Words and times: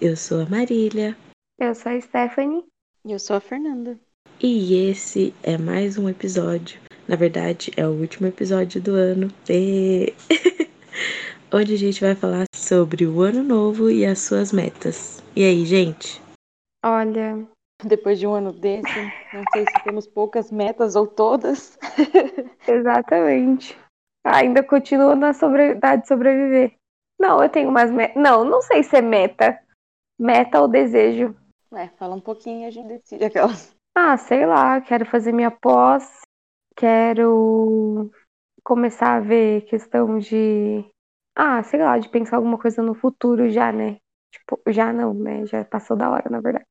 Eu 0.00 0.16
sou 0.16 0.42
a 0.42 0.46
Marília. 0.46 1.16
Eu 1.58 1.74
sou 1.74 1.90
a 1.90 2.00
Stephanie. 2.00 2.64
E 3.04 3.10
eu 3.10 3.18
sou 3.18 3.34
a 3.34 3.40
Fernanda. 3.40 3.98
E 4.40 4.88
esse 4.88 5.34
é 5.42 5.58
mais 5.58 5.98
um 5.98 6.08
episódio. 6.08 6.80
Na 7.08 7.16
verdade, 7.16 7.72
é 7.76 7.84
o 7.84 7.90
último 7.90 8.28
episódio 8.28 8.80
do 8.80 8.94
ano. 8.94 9.28
E... 9.50 10.14
Onde 11.52 11.74
a 11.74 11.76
gente 11.76 12.00
vai 12.00 12.14
falar 12.14 12.44
sobre 12.54 13.06
o 13.06 13.22
ano 13.22 13.42
novo 13.42 13.90
e 13.90 14.06
as 14.06 14.20
suas 14.20 14.52
metas. 14.52 15.20
E 15.34 15.42
aí, 15.42 15.66
gente? 15.66 16.22
Olha. 16.84 17.44
Depois 17.84 18.20
de 18.20 18.26
um 18.26 18.34
ano 18.34 18.52
desse, 18.52 19.00
não 19.32 19.42
sei 19.52 19.64
se 19.64 19.84
temos 19.84 20.06
poucas 20.06 20.52
metas 20.52 20.94
ou 20.94 21.08
todas. 21.08 21.76
Exatamente. 22.68 23.76
Ainda 24.24 24.62
continuo 24.62 25.16
na 25.16 25.32
sobre... 25.32 25.74
de 25.74 26.06
sobreviver. 26.06 26.74
Não, 27.20 27.42
eu 27.42 27.48
tenho 27.48 27.68
umas 27.68 27.90
metas. 27.90 28.22
Não, 28.22 28.44
não 28.44 28.62
sei 28.62 28.84
se 28.84 28.96
é 28.96 29.02
meta. 29.02 29.58
Meta 30.18 30.60
ou 30.60 30.68
desejo. 30.68 31.34
É, 31.72 31.88
fala 31.88 32.14
um 32.14 32.20
pouquinho 32.20 32.62
e 32.62 32.64
a 32.64 32.70
gente 32.70 32.88
decide 32.88 33.24
aquelas. 33.24 33.76
Ah, 33.94 34.16
sei 34.16 34.46
lá, 34.46 34.80
quero 34.80 35.04
fazer 35.04 35.32
minha 35.32 35.50
pós, 35.50 36.20
quero 36.76 38.10
começar 38.62 39.16
a 39.16 39.20
ver 39.20 39.62
questão 39.62 40.18
de. 40.18 40.84
Ah, 41.34 41.62
sei 41.62 41.80
lá, 41.80 41.98
de 41.98 42.08
pensar 42.08 42.36
alguma 42.36 42.58
coisa 42.58 42.82
no 42.82 42.94
futuro 42.94 43.48
já, 43.48 43.72
né? 43.72 43.98
Tipo, 44.32 44.60
já 44.68 44.92
não, 44.92 45.14
né? 45.14 45.46
Já 45.46 45.64
passou 45.64 45.96
da 45.96 46.10
hora, 46.10 46.28
na 46.30 46.40
verdade. 46.40 46.66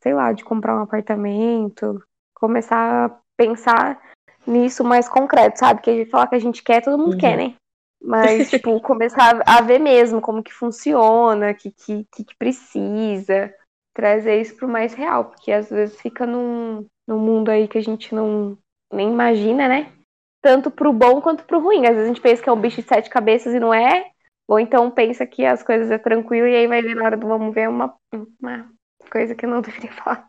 Sei 0.00 0.14
lá, 0.14 0.32
de 0.32 0.44
comprar 0.44 0.76
um 0.76 0.82
apartamento, 0.82 2.02
começar 2.34 3.06
a 3.06 3.20
pensar 3.36 4.00
nisso 4.46 4.82
mais 4.82 5.08
concreto, 5.08 5.58
sabe? 5.58 5.82
Que 5.82 5.90
a 5.90 5.94
gente 5.94 6.10
falar 6.10 6.26
que 6.26 6.34
a 6.34 6.40
gente 6.40 6.62
quer, 6.62 6.82
todo 6.82 6.98
mundo 6.98 7.12
uhum. 7.12 7.18
quer, 7.18 7.36
né? 7.36 7.54
Mas, 8.02 8.48
tipo, 8.50 8.80
começar 8.80 9.42
a 9.46 9.60
ver 9.60 9.78
mesmo 9.78 10.20
como 10.20 10.42
que 10.42 10.52
funciona, 10.52 11.50
o 11.50 11.54
que, 11.54 11.70
que, 11.70 12.06
que 12.12 12.36
precisa, 12.38 13.52
trazer 13.94 14.40
isso 14.40 14.56
pro 14.56 14.68
mais 14.68 14.94
real, 14.94 15.24
porque 15.24 15.50
às 15.50 15.68
vezes 15.68 16.00
fica 16.00 16.24
num, 16.24 16.86
num 17.06 17.18
mundo 17.18 17.50
aí 17.50 17.66
que 17.66 17.78
a 17.78 17.82
gente 17.82 18.14
não 18.14 18.56
nem 18.92 19.10
imagina, 19.10 19.68
né? 19.68 19.92
Tanto 20.40 20.70
pro 20.70 20.92
bom 20.92 21.20
quanto 21.20 21.44
pro 21.44 21.60
ruim. 21.60 21.84
Às 21.84 21.90
vezes 21.90 22.04
a 22.04 22.06
gente 22.06 22.20
pensa 22.20 22.42
que 22.42 22.48
é 22.48 22.52
um 22.52 22.60
bicho 22.60 22.80
de 22.80 22.86
sete 22.86 23.10
cabeças 23.10 23.52
e 23.52 23.58
não 23.58 23.74
é, 23.74 24.10
ou 24.46 24.58
então 24.58 24.90
pensa 24.90 25.26
que 25.26 25.44
as 25.44 25.62
coisas 25.62 25.90
é 25.90 25.98
tranquilo 25.98 26.46
e 26.46 26.54
aí 26.54 26.66
vai 26.66 26.80
ver 26.80 26.94
na 26.94 27.04
hora 27.04 27.16
do 27.16 27.26
vamos 27.26 27.52
ver 27.52 27.68
uma, 27.68 27.94
uma 28.40 28.70
coisa 29.10 29.34
que 29.34 29.44
eu 29.44 29.50
não 29.50 29.60
deveria 29.62 29.92
falar. 29.92 30.26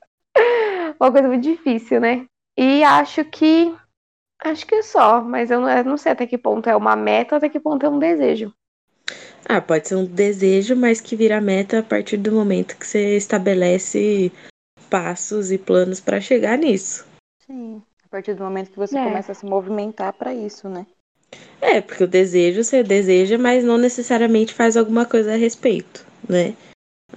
uma 0.99 1.11
coisa 1.11 1.27
muito 1.27 1.43
difícil, 1.43 2.01
né? 2.01 2.25
E 2.57 2.83
acho 2.83 3.23
que 3.25 3.73
Acho 4.39 4.65
que 4.65 4.75
é 4.75 4.81
só, 4.81 5.21
mas 5.21 5.51
eu 5.51 5.59
não, 5.59 5.69
eu 5.69 5.83
não 5.83 5.97
sei 5.97 6.13
até 6.13 6.25
que 6.25 6.37
ponto 6.37 6.69
é 6.69 6.75
uma 6.75 6.95
meta, 6.95 7.35
até 7.35 7.49
que 7.49 7.59
ponto 7.59 7.85
é 7.85 7.89
um 7.89 7.99
desejo. 7.99 8.53
Ah, 9.47 9.59
pode 9.59 9.87
ser 9.87 9.95
um 9.95 10.05
desejo, 10.05 10.75
mas 10.75 11.01
que 11.01 11.15
vira 11.15 11.41
meta 11.41 11.79
a 11.79 11.83
partir 11.83 12.17
do 12.17 12.31
momento 12.31 12.77
que 12.77 12.87
você 12.87 13.17
estabelece 13.17 14.31
passos 14.89 15.51
e 15.51 15.57
planos 15.57 15.99
para 15.99 16.21
chegar 16.21 16.57
nisso. 16.57 17.05
Sim, 17.45 17.81
a 18.05 18.07
partir 18.09 18.33
do 18.33 18.43
momento 18.43 18.71
que 18.71 18.77
você 18.77 18.97
é. 18.97 19.03
começa 19.03 19.31
a 19.31 19.35
se 19.35 19.45
movimentar 19.45 20.13
para 20.13 20.33
isso, 20.33 20.69
né? 20.69 20.85
É, 21.61 21.81
porque 21.81 22.03
o 22.03 22.07
desejo 22.07 22.63
você 22.63 22.81
deseja, 22.83 23.37
mas 23.37 23.63
não 23.63 23.77
necessariamente 23.77 24.53
faz 24.53 24.77
alguma 24.77 25.05
coisa 25.05 25.33
a 25.33 25.37
respeito, 25.37 26.05
né? 26.27 26.55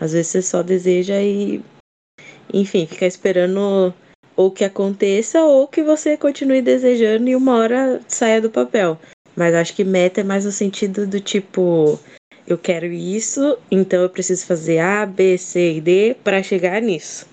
Às 0.00 0.12
vezes 0.12 0.28
você 0.28 0.42
só 0.42 0.62
deseja 0.62 1.20
e, 1.20 1.62
enfim, 2.52 2.86
fica 2.86 3.06
esperando 3.06 3.94
ou 4.36 4.50
que 4.50 4.64
aconteça 4.64 5.42
ou 5.42 5.66
que 5.66 5.82
você 5.82 6.16
continue 6.16 6.62
desejando 6.62 7.28
e 7.28 7.36
uma 7.36 7.56
hora 7.56 8.00
saia 8.08 8.40
do 8.40 8.50
papel. 8.50 8.98
Mas 9.36 9.54
acho 9.54 9.74
que 9.74 9.84
meta 9.84 10.20
é 10.20 10.24
mais 10.24 10.44
no 10.44 10.52
sentido 10.52 11.06
do 11.06 11.20
tipo, 11.20 11.98
eu 12.46 12.58
quero 12.58 12.86
isso, 12.86 13.58
então 13.70 14.02
eu 14.02 14.10
preciso 14.10 14.46
fazer 14.46 14.78
A, 14.78 15.06
B, 15.06 15.38
C 15.38 15.74
e 15.74 15.80
D 15.80 16.16
para 16.22 16.42
chegar 16.42 16.80
nisso. 16.82 17.26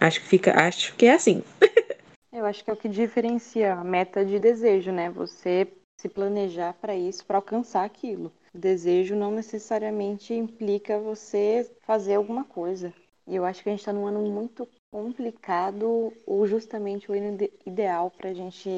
Acho 0.00 0.20
que 0.20 0.26
fica, 0.26 0.60
acho 0.60 0.94
que 0.96 1.06
é 1.06 1.14
assim. 1.14 1.42
eu 2.32 2.44
acho 2.44 2.64
que 2.64 2.70
é 2.70 2.72
o 2.72 2.76
que 2.76 2.88
diferencia 2.88 3.74
a 3.74 3.84
meta 3.84 4.24
de 4.24 4.38
desejo, 4.38 4.92
né? 4.92 5.10
Você 5.10 5.68
se 6.00 6.08
planejar 6.08 6.74
para 6.74 6.94
isso, 6.94 7.24
para 7.24 7.38
alcançar 7.38 7.84
aquilo. 7.84 8.32
O 8.54 8.58
desejo 8.58 9.14
não 9.14 9.30
necessariamente 9.30 10.34
implica 10.34 10.98
você 10.98 11.70
fazer 11.82 12.14
alguma 12.14 12.44
coisa. 12.44 12.92
E 13.26 13.34
eu 13.34 13.44
acho 13.44 13.62
que 13.62 13.68
a 13.68 13.72
gente 13.72 13.80
está 13.80 13.92
num 13.92 14.06
ano 14.06 14.20
muito 14.20 14.68
complicado 14.90 16.12
ou 16.26 16.46
justamente 16.46 17.10
o 17.10 17.14
ideal 17.66 18.10
para 18.10 18.30
a 18.30 18.34
gente 18.34 18.70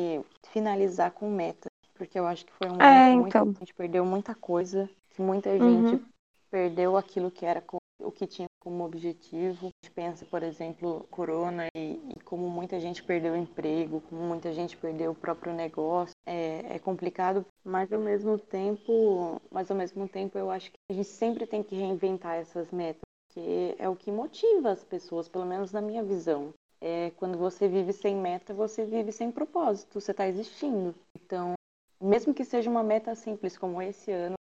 finalizar 0.52 1.12
com 1.12 1.30
meta. 1.30 1.68
Porque 1.94 2.18
eu 2.18 2.26
acho 2.26 2.46
que 2.46 2.52
foi 2.52 2.70
um 2.70 2.80
é, 2.80 3.12
então. 3.12 3.46
muito, 3.46 3.56
a 3.56 3.60
gente 3.60 3.74
perdeu 3.74 4.04
muita 4.04 4.34
coisa, 4.34 4.88
que 5.10 5.20
muita 5.20 5.50
gente 5.58 5.96
uhum. 5.96 6.04
perdeu 6.50 6.96
aquilo 6.96 7.30
que 7.30 7.44
era 7.44 7.62
o 8.00 8.12
que 8.12 8.26
tinha 8.26 8.46
como 8.60 8.84
objetivo. 8.84 9.66
A 9.66 9.84
gente 9.84 9.90
pensa, 9.94 10.24
por 10.24 10.42
exemplo, 10.42 11.06
corona 11.10 11.66
e, 11.74 12.00
e 12.16 12.20
como 12.24 12.48
muita 12.48 12.78
gente 12.78 13.02
perdeu 13.02 13.32
o 13.32 13.36
emprego, 13.36 14.00
como 14.08 14.22
muita 14.22 14.52
gente 14.52 14.76
perdeu 14.76 15.10
o 15.10 15.14
próprio 15.14 15.52
negócio. 15.52 16.14
É, 16.24 16.76
é 16.76 16.78
complicado, 16.78 17.44
mas 17.64 17.92
ao 17.92 18.00
mesmo 18.00 18.38
tempo, 18.38 19.40
mas 19.50 19.70
ao 19.70 19.76
mesmo 19.76 20.08
tempo 20.08 20.38
eu 20.38 20.50
acho 20.50 20.70
que 20.70 20.78
a 20.90 20.94
gente 20.94 21.08
sempre 21.08 21.46
tem 21.46 21.62
que 21.62 21.74
reinventar 21.74 22.36
essas 22.36 22.70
metas 22.70 23.07
porque 23.28 23.76
é 23.78 23.88
o 23.88 23.94
que 23.94 24.10
motiva 24.10 24.70
as 24.70 24.82
pessoas, 24.82 25.28
pelo 25.28 25.44
menos 25.44 25.72
na 25.72 25.80
minha 25.80 26.02
visão. 26.02 26.52
É 26.80 27.12
quando 27.16 27.36
você 27.36 27.68
vive 27.68 27.92
sem 27.92 28.16
meta, 28.16 28.54
você 28.54 28.84
vive 28.84 29.12
sem 29.12 29.30
propósito, 29.30 30.00
você 30.00 30.12
está 30.12 30.26
existindo. 30.26 30.94
Então, 31.14 31.54
mesmo 32.00 32.32
que 32.32 32.44
seja 32.44 32.70
uma 32.70 32.82
meta 32.82 33.14
simples 33.14 33.58
como 33.58 33.82
esse 33.82 34.10
ano, 34.10 34.34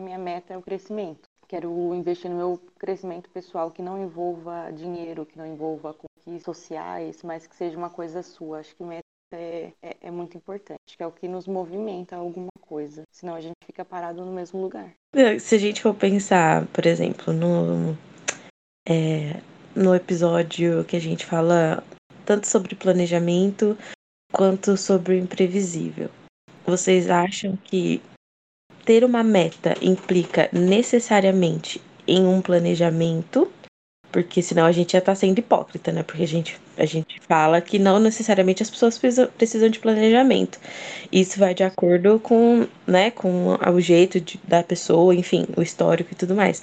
minha 0.00 0.18
meta 0.18 0.54
é 0.54 0.58
o 0.58 0.62
crescimento. 0.62 1.22
Quero 1.46 1.94
investir 1.94 2.30
no 2.30 2.36
meu 2.36 2.60
crescimento 2.78 3.28
pessoal 3.28 3.70
que 3.70 3.82
não 3.82 4.02
envolva 4.02 4.72
dinheiro, 4.72 5.26
que 5.26 5.36
não 5.36 5.46
envolva 5.46 5.94
conquistas 5.94 6.42
sociais, 6.42 7.22
mas 7.22 7.46
que 7.46 7.54
seja 7.54 7.76
uma 7.76 7.90
coisa 7.90 8.22
sua. 8.22 8.60
Acho 8.60 8.74
que 8.74 8.82
meta 8.82 9.02
é, 9.34 9.72
é, 9.82 9.96
é, 10.00 10.10
muito 10.10 10.36
importante, 10.36 10.96
que 10.96 11.02
é 11.02 11.06
o 11.06 11.12
que 11.12 11.28
nos 11.28 11.46
movimenta 11.46 12.16
a 12.16 12.20
alguma 12.20 12.48
coisa. 12.62 13.02
Senão 13.12 13.34
a 13.34 13.40
gente 13.40 13.56
fica 13.66 13.84
parado 13.84 14.24
no 14.24 14.32
mesmo 14.32 14.62
lugar. 14.62 14.94
Se 15.40 15.54
a 15.54 15.58
gente 15.58 15.82
for 15.82 15.94
pensar, 15.94 16.66
por 16.68 16.86
exemplo, 16.86 17.34
no, 17.34 17.94
é, 18.88 19.40
no 19.74 19.94
episódio 19.94 20.84
que 20.84 20.96
a 20.96 21.00
gente 21.00 21.24
fala 21.24 21.82
tanto 22.24 22.46
sobre 22.46 22.74
planejamento 22.74 23.76
quanto 24.32 24.76
sobre 24.76 25.14
o 25.14 25.18
imprevisível. 25.18 26.08
Vocês 26.64 27.10
acham 27.10 27.56
que 27.64 28.00
ter 28.84 29.04
uma 29.04 29.22
meta 29.22 29.74
implica 29.80 30.48
necessariamente 30.52 31.80
em 32.06 32.24
um 32.24 32.40
planejamento? 32.40 33.50
Porque 34.10 34.42
senão 34.42 34.66
a 34.66 34.72
gente 34.72 34.92
já 34.92 34.98
está 34.98 35.14
sendo 35.14 35.38
hipócrita, 35.38 35.90
né? 35.90 36.02
Porque 36.02 36.22
a 36.22 36.28
gente, 36.28 36.60
a 36.76 36.84
gente 36.84 37.18
fala 37.26 37.60
que 37.62 37.78
não 37.78 37.98
necessariamente 37.98 38.62
as 38.62 38.70
pessoas 38.70 38.98
precisam 38.98 39.70
de 39.70 39.78
planejamento. 39.78 40.60
Isso 41.10 41.38
vai 41.38 41.54
de 41.54 41.64
acordo 41.64 42.20
com, 42.20 42.66
né, 42.86 43.10
com 43.10 43.54
o 43.54 43.80
jeito 43.80 44.20
de, 44.20 44.38
da 44.44 44.62
pessoa, 44.62 45.14
enfim, 45.14 45.46
o 45.56 45.62
histórico 45.62 46.12
e 46.12 46.16
tudo 46.16 46.34
mais. 46.34 46.62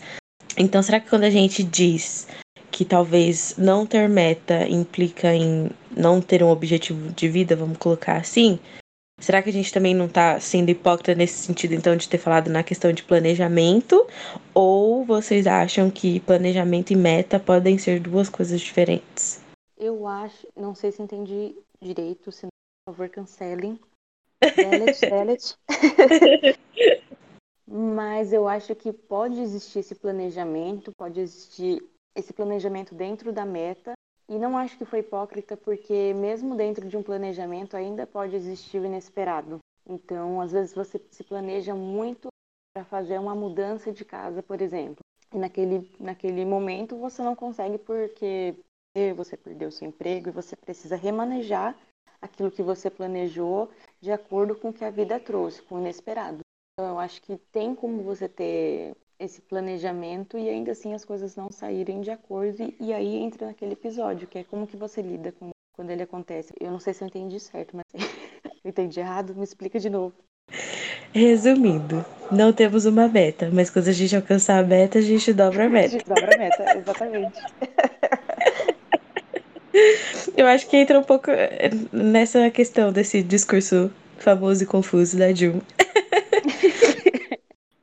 Então, 0.62 0.84
será 0.84 1.00
que 1.00 1.10
quando 1.10 1.24
a 1.24 1.30
gente 1.30 1.64
diz 1.64 2.28
que 2.70 2.84
talvez 2.84 3.56
não 3.58 3.86
ter 3.86 4.10
meta 4.10 4.68
implica 4.68 5.34
em 5.34 5.70
não 5.96 6.22
ter 6.22 6.44
um 6.44 6.50
objetivo 6.50 7.14
de 7.14 7.30
vida, 7.30 7.56
vamos 7.56 7.78
colocar 7.78 8.18
assim, 8.18 8.60
será 9.22 9.42
que 9.42 9.50
a 9.50 9.54
gente 9.54 9.72
também 9.72 9.96
não 9.96 10.08
está 10.08 10.38
sendo 10.38 10.70
hipócrita 10.70 11.16
nesse 11.16 11.46
sentido, 11.46 11.74
então, 11.74 11.96
de 11.96 12.10
ter 12.10 12.18
falado 12.18 12.50
na 12.50 12.62
questão 12.62 12.92
de 12.92 13.04
planejamento? 13.04 14.06
Ou 14.54 15.06
vocês 15.06 15.48
acham 15.48 15.90
que 15.90 16.20
planejamento 16.20 16.92
e 16.92 16.96
meta 16.98 17.40
podem 17.40 17.78
ser 17.78 18.02
duas 18.02 18.28
coisas 18.28 18.60
diferentes? 18.60 19.40
Eu 19.78 20.06
acho, 20.06 20.46
não 20.58 20.76
sei 20.76 20.92
se 20.92 21.02
entendi 21.02 21.56
direito, 21.82 22.34
se 22.34 22.44
não, 22.44 22.50
por 22.86 22.96
favor, 22.96 23.08
cancelem. 23.08 23.80
Delete, 24.56 25.10
delete. 25.10 25.56
Mas 27.72 28.34
eu 28.34 28.48
acho 28.48 28.76
que 28.76 28.92
pode 28.92 29.40
existir 29.40 29.80
esse 29.80 29.94
planejamento, 29.94 30.92
pode 30.98 31.20
existir 31.20 31.88
esse 32.16 32.34
planejamento 32.34 32.96
dentro 32.96 33.32
da 33.32 33.46
meta. 33.46 33.94
E 34.28 34.40
não 34.40 34.58
acho 34.58 34.76
que 34.76 34.86
foi 34.86 35.00
hipócrita, 35.00 35.56
porque 35.56 36.14
mesmo 36.16 36.56
dentro 36.56 36.88
de 36.88 36.98
um 36.98 37.04
planejamento 37.04 37.78
ainda 37.78 38.08
pode 38.08 38.36
existir 38.36 38.80
o 38.80 38.86
inesperado. 38.86 39.60
Então, 39.88 40.42
às 40.42 40.52
vezes 40.52 40.74
você 40.74 41.00
se 41.12 41.24
planeja 41.24 41.76
muito 41.76 42.30
para 42.74 42.84
fazer 42.86 43.20
uma 43.20 43.36
mudança 43.36 43.92
de 43.92 44.04
casa, 44.04 44.42
por 44.42 44.62
exemplo. 44.62 45.04
E 45.32 45.38
naquele, 45.38 45.92
naquele 46.00 46.46
momento 46.46 46.98
você 46.98 47.22
não 47.22 47.36
consegue 47.36 47.78
porque 47.78 48.56
você 49.16 49.38
perdeu 49.38 49.70
seu 49.72 49.88
emprego 49.88 50.30
e 50.30 50.32
você 50.32 50.56
precisa 50.56 50.96
remanejar 50.96 51.78
aquilo 52.20 52.52
que 52.52 52.64
você 52.64 52.90
planejou 52.90 53.70
de 54.02 54.12
acordo 54.12 54.56
com 54.56 54.70
o 54.70 54.74
que 54.74 54.84
a 54.84 54.90
vida 54.90 55.20
trouxe, 55.20 55.62
com 55.62 55.76
o 55.76 55.80
inesperado. 55.80 56.40
Então, 56.80 56.92
eu 56.92 57.00
acho 57.00 57.22
que 57.22 57.38
tem 57.52 57.76
como 57.76 58.02
você 58.04 58.30
ter 58.30 58.96
esse 59.20 59.42
planejamento 59.42 60.38
e 60.38 60.48
ainda 60.48 60.72
assim 60.72 60.94
as 60.94 61.04
coisas 61.04 61.36
não 61.36 61.52
saírem 61.52 62.00
de 62.00 62.10
acordo 62.10 62.64
e, 62.64 62.74
e 62.80 62.94
aí 62.94 63.18
entra 63.18 63.48
naquele 63.48 63.74
episódio, 63.74 64.26
que 64.26 64.38
é 64.38 64.46
como 64.46 64.66
que 64.66 64.78
você 64.78 65.02
lida 65.02 65.34
com 65.34 65.50
quando 65.76 65.90
ele 65.90 66.04
acontece. 66.04 66.54
Eu 66.58 66.72
não 66.72 66.80
sei 66.80 66.94
se 66.94 67.04
eu 67.04 67.10
entendi 67.10 67.38
certo, 67.38 67.76
mas 67.76 67.84
eu 68.64 68.70
entendi 68.70 68.98
errado, 68.98 69.36
me 69.36 69.44
explica 69.44 69.78
de 69.78 69.90
novo. 69.90 70.14
Resumindo, 71.12 72.06
não 72.32 72.54
temos 72.54 72.86
uma 72.86 73.10
meta, 73.10 73.50
mas 73.52 73.70
quando 73.70 73.90
a 73.90 73.92
gente 73.92 74.16
alcançar 74.16 74.64
a 74.64 74.66
meta, 74.66 75.00
a 75.00 75.02
gente 75.02 75.34
dobra 75.34 75.66
a 75.66 75.70
meta. 75.70 75.88
A 75.88 75.90
gente 75.90 76.08
dobra 76.08 76.34
a 76.34 76.38
meta, 76.38 76.64
exatamente. 76.80 77.42
Eu 80.38 80.48
acho 80.48 80.66
que 80.70 80.78
entra 80.78 80.98
um 80.98 81.04
pouco 81.04 81.30
eh, 81.30 81.72
nessa 81.92 82.50
questão 82.50 82.94
desse 82.94 83.22
discurso 83.22 83.92
famoso 84.18 84.64
e 84.64 84.66
confuso 84.66 85.18
da 85.18 85.30
Dilma. 85.34 85.62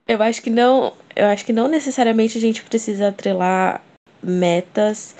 Eu 0.06 0.22
acho 0.22 0.42
que 0.42 0.50
não, 0.50 0.96
eu 1.14 1.26
acho 1.26 1.44
que 1.44 1.52
não 1.52 1.68
necessariamente 1.68 2.38
a 2.38 2.40
gente 2.40 2.62
precisa 2.62 3.08
atrelar 3.08 3.82
metas 4.22 5.14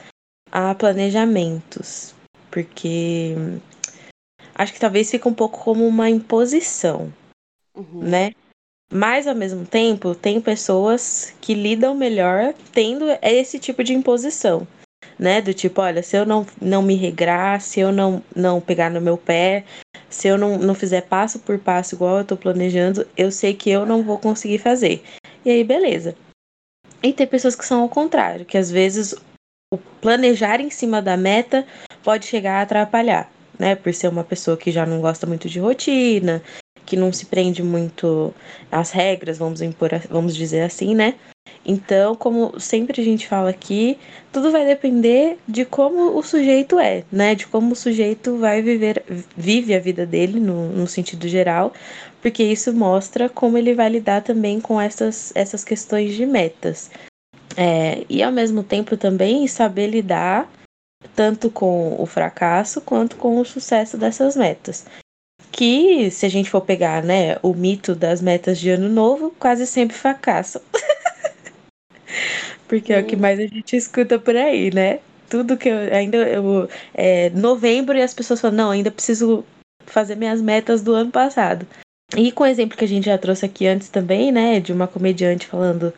a 0.51 0.75
planejamentos, 0.75 2.15
porque 2.51 3.35
acho 4.55 4.73
que 4.73 4.81
talvez 4.81 5.11
fique 5.11 5.27
um 5.27 5.35
pouco 5.35 5.59
como 5.59 5.87
uma 5.87 6.09
imposição, 6.09 7.13
uhum. 7.77 8.03
né? 8.03 8.33
Mas 8.93 9.27
ao 9.27 9.35
mesmo 9.35 9.67
tempo, 9.67 10.15
tem 10.15 10.41
pessoas 10.41 11.35
que 11.41 11.55
lidam 11.55 11.95
melhor 11.95 12.55
tendo 12.73 13.07
esse 13.21 13.59
tipo 13.59 13.83
de 13.83 13.93
imposição 13.93 14.67
né? 15.19 15.41
Do 15.41 15.55
tipo, 15.55 15.81
olha, 15.81 16.03
se 16.03 16.17
eu 16.17 16.27
não, 16.27 16.47
não 16.61 16.83
me 16.83 16.95
regrar, 16.95 17.61
se 17.61 17.81
eu 17.81 17.93
não, 17.93 18.23
não 18.35 18.61
pegar 18.61 18.91
no 18.91 19.01
meu 19.01 19.17
pé, 19.17 19.65
se 20.09 20.29
eu 20.29 20.39
não, 20.39 20.59
não 20.59 20.75
fizer 20.75 21.03
passo 21.03 21.39
por 21.39 21.59
passo 21.59 21.95
igual 21.95 22.19
eu 22.19 22.25
tô 22.25 22.37
planejando, 22.37 23.07
eu 23.17 23.31
sei 23.31 23.55
que 23.55 23.71
eu 23.71 23.85
não 23.85 24.03
vou 24.03 24.19
conseguir 24.19 24.59
fazer. 24.59 25.03
E 25.45 25.51
aí, 25.51 25.65
beleza. 25.65 26.15
E 27.03 27.13
tem 27.13 27.27
pessoas 27.27 27.55
que 27.55 27.65
são 27.65 27.83
ao 27.83 27.89
contrário, 27.89 28.45
que 28.45 28.59
às 28.59 28.71
vezes 28.71 29.15
o 29.73 29.79
planejar 30.01 30.61
em 30.61 30.71
cima 30.71 31.03
da 31.03 31.17
meta 31.17 31.67
pode 32.03 32.27
chegar 32.27 32.59
a 32.59 32.63
atrapalhar, 32.63 33.31
né? 33.59 33.75
Por 33.75 33.93
ser 33.93 34.09
uma 34.09 34.25
pessoa 34.25 34.57
que 34.57 34.71
já 34.71 34.87
não 34.87 35.01
gosta 35.01 35.27
muito 35.27 35.49
de 35.49 35.59
rotina, 35.59 36.43
que 36.87 36.97
não 36.97 37.13
se 37.13 37.27
prende 37.27 37.63
muito 37.63 38.33
às 38.71 38.91
regras, 38.91 39.39
vamos 39.39 39.61
impor, 39.61 39.91
vamos 40.09 40.35
dizer 40.35 40.63
assim, 40.63 40.95
né? 40.95 41.15
Então, 41.65 42.15
como 42.15 42.59
sempre 42.61 43.01
a 43.01 43.05
gente 43.05 43.27
fala 43.27 43.51
aqui, 43.51 43.99
tudo 44.33 44.53
vai 44.53 44.65
depender 44.65 45.37
de 45.49 45.65
como 45.65 46.17
o 46.17 46.23
sujeito 46.23 46.79
é, 46.79 47.05
né? 47.11 47.35
De 47.35 47.47
como 47.49 47.73
o 47.73 47.77
sujeito 47.77 48.39
vai 48.39 48.63
viver, 48.63 49.03
vive 49.37 49.75
a 49.75 49.81
vida 49.81 50.07
dele 50.07 50.39
no, 50.39 50.69
no 50.69 50.87
sentido 50.87 51.27
geral, 51.27 51.73
porque 52.23 52.45
isso 52.45 52.73
mostra 52.73 53.29
como 53.29 53.59
ele 53.59 53.75
vai 53.75 53.89
lidar 53.89 54.23
também 54.23 54.61
com 54.61 54.81
essas, 54.81 55.33
essas 55.35 55.65
questões 55.65 56.15
de 56.15 56.25
metas. 56.25 56.91
É, 57.57 58.05
e 58.09 58.23
ao 58.23 58.31
mesmo 58.31 58.63
tempo 58.63 58.97
também 58.97 59.47
saber 59.49 59.89
lidar 59.89 60.49
tanto 61.15 61.51
com 61.51 62.01
o 62.01 62.07
fracasso 62.07 62.81
quanto 62.81 63.17
com 63.17 63.41
o 63.41 63.45
sucesso 63.45 63.97
dessas 63.97 64.37
metas. 64.37 64.87
Que, 65.57 66.11
se 66.11 66.27
a 66.27 66.29
gente 66.29 66.51
for 66.51 66.61
pegar 66.61 67.03
né, 67.03 67.39
o 67.43 67.55
mito 67.55 67.95
das 67.95 68.21
metas 68.21 68.59
de 68.59 68.69
ano 68.69 68.91
novo, 68.91 69.35
quase 69.39 69.67
sempre 69.67 69.97
fracassam. 69.97 70.61
Porque 72.69 72.93
é 72.93 73.01
o 73.01 73.07
que 73.07 73.17
mais 73.17 73.39
a 73.39 73.47
gente 73.47 73.75
escuta 73.75 74.19
por 74.19 74.37
aí, 74.37 74.71
né? 74.71 75.01
Tudo 75.31 75.57
que 75.57 75.71
eu. 75.71 75.79
Ainda 75.95 76.19
eu. 76.19 76.69
É, 76.93 77.31
novembro 77.31 77.97
e 77.97 78.03
as 78.03 78.13
pessoas 78.13 78.39
falam, 78.39 78.55
não, 78.57 78.71
ainda 78.71 78.91
preciso 78.91 79.47
fazer 79.87 80.15
minhas 80.17 80.43
metas 80.43 80.83
do 80.83 80.93
ano 80.93 81.11
passado. 81.11 81.67
E 82.15 82.31
com 82.31 82.45
o 82.45 82.47
exemplo 82.47 82.77
que 82.77 82.85
a 82.85 82.89
gente 82.89 83.07
já 83.07 83.17
trouxe 83.17 83.47
aqui 83.47 83.67
antes 83.67 83.89
também, 83.89 84.31
né? 84.31 84.61
De 84.61 84.75
uma 84.75 84.87
comediante 84.87 85.47
falando 85.47 85.91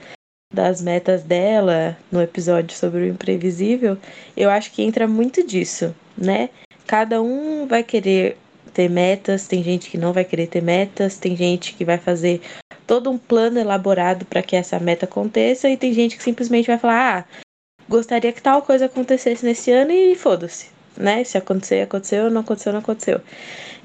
das 0.55 0.81
metas 0.81 1.25
dela 1.25 1.99
no 2.13 2.23
episódio 2.23 2.77
sobre 2.77 3.01
o 3.01 3.09
imprevisível, 3.09 3.99
eu 4.37 4.51
acho 4.51 4.71
que 4.71 4.83
entra 4.83 5.09
muito 5.09 5.45
disso, 5.45 5.93
né? 6.17 6.49
Cada 6.87 7.21
um 7.21 7.67
vai 7.67 7.83
querer 7.83 8.39
ter 8.79 8.89
metas, 8.89 9.49
tem 9.49 9.61
gente 9.61 9.91
que 9.91 9.99
não 9.99 10.13
vai 10.13 10.25
querer 10.25 10.47
ter 10.47 10.63
metas, 10.63 11.19
tem 11.19 11.37
gente 11.37 11.75
que 11.75 11.85
vai 11.85 11.99
fazer 11.99 12.41
todo 12.87 13.11
um 13.11 13.19
plano 13.19 13.59
elaborado 13.59 14.25
para 14.25 14.41
que 14.41 14.55
essa 14.55 14.79
meta 14.79 15.05
aconteça 15.05 15.69
e 15.69 15.77
tem 15.77 15.93
gente 15.93 16.17
que 16.17 16.23
simplesmente 16.23 16.69
vai 16.69 16.79
falar: 16.79 17.27
"Ah, 17.27 17.41
gostaria 17.89 18.33
que 18.33 18.41
tal 18.41 18.63
coisa 18.63 18.85
acontecesse 18.87 19.45
nesse 19.45 19.73
ano 19.73 19.91
e 19.91 20.15
foda-se", 20.15 20.69
né? 20.97 21.25
Se 21.25 21.37
acontecer, 21.37 21.81
aconteceu, 21.81 22.31
não 22.31 22.43
aconteceu, 22.43 22.73
não 22.73 22.79
aconteceu. 22.79 23.21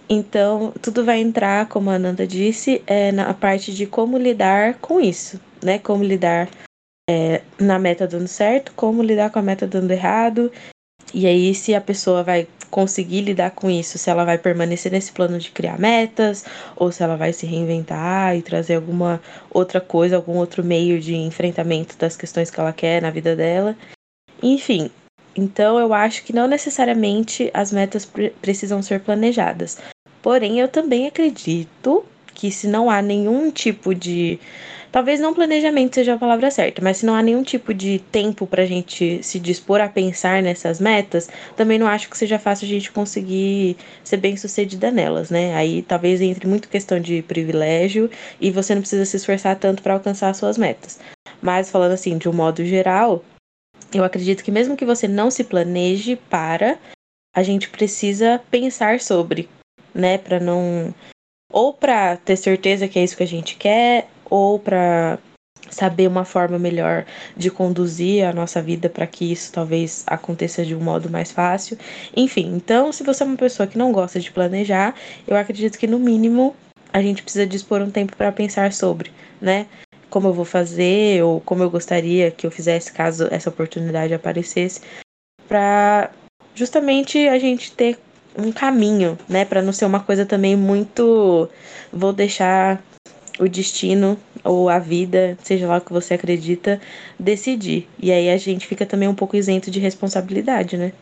Então, 0.07 0.72
tudo 0.80 1.04
vai 1.04 1.19
entrar, 1.19 1.68
como 1.68 1.89
a 1.89 1.96
Ananda 1.96 2.28
disse, 2.28 2.84
é, 2.86 3.12
na 3.12 3.34
parte 3.34 3.74
de 3.74 3.88
como 3.88 4.16
lidar 4.16 4.75
com 4.75 5.01
isso, 5.01 5.42
né? 5.63 5.80
Como 5.80 6.04
lidar 6.04 6.48
é, 7.10 7.42
na 7.60 7.80
meta 7.80 8.06
dando 8.06 8.28
certo, 8.28 8.72
como 8.75 9.01
lidar 9.01 9.31
com 9.31 9.39
a 9.39 9.42
meta 9.42 9.66
dando 9.66 9.89
errado. 9.89 10.51
E 11.13 11.25
aí, 11.27 11.53
se 11.55 11.73
a 11.73 11.81
pessoa 11.81 12.23
vai 12.23 12.47
conseguir 12.69 13.21
lidar 13.21 13.51
com 13.51 13.69
isso, 13.69 14.00
se 14.00 14.09
ela 14.09 14.25
vai 14.25 14.38
permanecer 14.38 14.91
nesse 14.91 15.11
plano 15.11 15.38
de 15.38 15.51
criar 15.51 15.79
metas, 15.79 16.44
ou 16.75 16.91
se 16.91 17.03
ela 17.03 17.15
vai 17.15 17.31
se 17.31 17.45
reinventar 17.45 18.35
e 18.35 18.41
trazer 18.41 18.75
alguma 18.75 19.21
outra 19.51 19.79
coisa, 19.79 20.15
algum 20.15 20.38
outro 20.38 20.63
meio 20.63 21.00
de 21.00 21.15
enfrentamento 21.15 21.95
das 21.97 22.17
questões 22.17 22.50
que 22.50 22.59
ela 22.59 22.73
quer 22.73 23.00
na 23.00 23.11
vida 23.11 23.35
dela. 23.35 23.77
Enfim, 24.41 24.89
então 25.35 25.79
eu 25.79 25.94
acho 25.94 26.23
que 26.23 26.33
não 26.33 26.47
necessariamente 26.47 27.51
as 27.53 27.71
metas 27.71 28.05
pre 28.05 28.31
precisam 28.41 28.81
ser 28.81 29.01
planejadas. 29.01 29.77
Porém, 30.21 30.59
eu 30.59 30.67
também 30.67 31.05
acredito 31.05 32.03
que 32.33 32.50
se 32.51 32.67
não 32.67 32.89
há 32.89 33.01
nenhum 33.01 33.51
tipo 33.51 33.94
de 33.94 34.39
Talvez 34.94 35.19
não 35.19 35.34
planejamento 35.34 35.95
seja 35.95 36.13
a 36.13 36.19
palavra 36.19 36.51
certa, 36.51 36.80
mas 36.80 36.98
se 36.98 37.06
não 37.07 37.16
há 37.16 37.24
nenhum 37.24 37.42
tipo 37.42 37.74
de 37.74 37.98
tempo 38.12 38.45
para 38.45 38.62
a 38.62 38.66
gente 38.68 39.24
se 39.24 39.40
dispor 39.40 39.81
a 39.81 39.90
pensar 39.90 40.44
nessas 40.44 40.80
metas, 40.80 41.28
também 41.56 41.80
não 41.80 41.88
acho 41.88 42.07
que 42.07 42.16
seja 42.16 42.38
fácil 42.38 42.68
a 42.68 42.69
gente 42.69 42.92
conseguir 42.92 43.75
ser 44.04 44.18
bem 44.18 44.38
sucedida 44.38 44.92
nelas, 44.92 45.31
né? 45.31 45.56
Aí 45.56 45.81
talvez 45.81 46.22
entre 46.22 46.48
muito 46.48 46.69
questão 46.69 47.00
de 47.00 47.24
privilégio 47.24 48.07
e 48.40 48.51
você 48.51 48.75
não 48.75 48.84
precisa 48.84 49.04
se 49.04 49.18
esforçar 49.18 49.56
tanto 49.56 49.81
para 49.81 49.95
alcançar 49.95 50.30
as 50.30 50.38
suas 50.38 50.60
metas. 50.60 51.00
Mas 51.42 51.72
falando 51.72 51.94
assim, 51.94 52.16
de 52.19 52.30
um 52.30 52.34
modo 52.34 52.63
geral, 52.63 53.25
eu 53.92 54.04
acredito 54.04 54.44
que 54.44 54.51
mesmo 54.51 54.78
que 54.78 54.86
você 54.86 55.07
não 55.07 55.31
se 55.31 55.44
planeje 55.44 56.16
para, 56.30 56.78
a 57.36 57.42
gente 57.42 57.68
precisa 57.68 58.39
pensar 58.51 59.00
sobre, 59.00 59.50
né, 59.92 60.19
para 60.19 60.39
não 60.39 60.94
ou 61.51 61.74
para 61.74 62.16
ter 62.18 62.36
certeza 62.36 62.88
que 62.88 63.00
é 63.00 63.04
isso 63.04 63.18
que 63.18 63.24
a 63.24 63.28
gente 63.28 63.56
quer, 63.56 64.07
ou 64.33 64.57
para 64.57 65.19
saber 65.69 66.07
uma 66.07 66.25
forma 66.25 66.57
melhor 66.57 67.06
de 67.38 67.51
conduzir 67.51 68.25
a 68.25 68.33
nossa 68.33 68.63
vida 68.63 68.89
para 68.89 69.06
que 69.06 69.31
isso 69.31 69.51
talvez 69.51 70.03
aconteça 70.07 70.65
de 70.65 70.75
um 70.75 70.80
modo 70.80 71.07
mais 71.07 71.31
fácil. 71.31 71.77
Enfim, 72.18 72.51
então, 72.56 72.91
se 72.91 73.03
você 73.03 73.21
é 73.21 73.27
uma 73.27 73.38
pessoa 73.38 73.67
que 73.67 73.77
não 73.77 73.91
gosta 73.91 74.19
de 74.19 74.31
planejar, 74.31 74.96
eu 75.27 75.38
acredito 75.38 75.77
que 75.77 75.86
no 75.86 76.00
mínimo 76.00 76.55
a 76.91 77.00
gente 77.00 77.22
precisa 77.22 77.46
dispor 77.46 77.79
um 77.79 77.91
tempo 77.91 78.17
para 78.17 78.31
pensar 78.31 78.74
sobre, 78.74 79.12
né? 79.39 79.67
Como 80.10 80.27
eu 80.27 80.34
vou 80.34 80.46
fazer 80.46 81.24
ou 81.24 81.39
como 81.39 81.62
eu 81.62 81.69
gostaria 81.69 82.31
que 82.31 82.48
eu 82.48 82.51
fizesse 82.51 82.91
caso 82.91 83.27
essa 83.29 83.51
oportunidade 83.51 84.15
aparecesse, 84.15 84.81
para 85.48 86.10
justamente 86.55 87.27
a 87.27 87.38
gente 87.38 87.72
ter 87.72 88.00
um 88.36 88.51
caminho, 88.51 89.15
né, 89.29 89.46
para 89.46 89.62
não 89.62 89.72
ser 89.72 89.86
uma 89.86 90.00
coisa 90.00 90.25
também 90.25 90.55
muito 90.55 91.48
vou 91.91 92.12
deixar 92.12 92.81
o 93.40 93.48
destino 93.48 94.18
ou 94.44 94.70
a 94.70 94.80
vida, 94.80 95.38
seja 95.44 95.68
lá 95.68 95.78
o 95.78 95.82
que 95.82 95.94
você 95.94 96.13
acredita, 96.13 96.82
decidir. 97.20 97.88
E 98.00 98.12
aí 98.12 98.30
a 98.30 98.38
gente 98.38 98.68
fica 98.68 98.86
também 98.86 99.08
um 99.08 99.16
pouco 99.16 99.36
isento 99.36 99.72
de 99.72 99.80
responsabilidade, 99.80 100.78
né? 100.78 100.94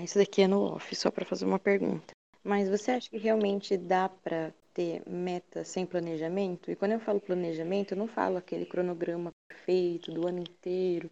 Isso 0.00 0.18
daqui 0.18 0.42
é 0.42 0.46
no 0.46 0.62
off, 0.62 0.94
só 0.94 1.10
para 1.10 1.24
fazer 1.24 1.44
uma 1.44 1.58
pergunta. 1.58 2.12
Mas 2.44 2.68
você 2.68 2.92
acha 2.92 3.10
que 3.10 3.16
realmente 3.16 3.76
dá 3.76 4.08
para 4.08 4.52
ter 4.72 5.02
meta 5.06 5.64
sem 5.64 5.86
planejamento? 5.86 6.70
E 6.70 6.76
quando 6.76 6.92
eu 6.92 7.00
falo 7.00 7.18
planejamento, 7.18 7.92
eu 7.92 7.98
não 7.98 8.06
falo 8.06 8.36
aquele 8.36 8.66
cronograma 8.66 9.30
perfeito 9.48 10.12
do 10.12 10.28
ano 10.28 10.40
inteiro, 10.40 11.10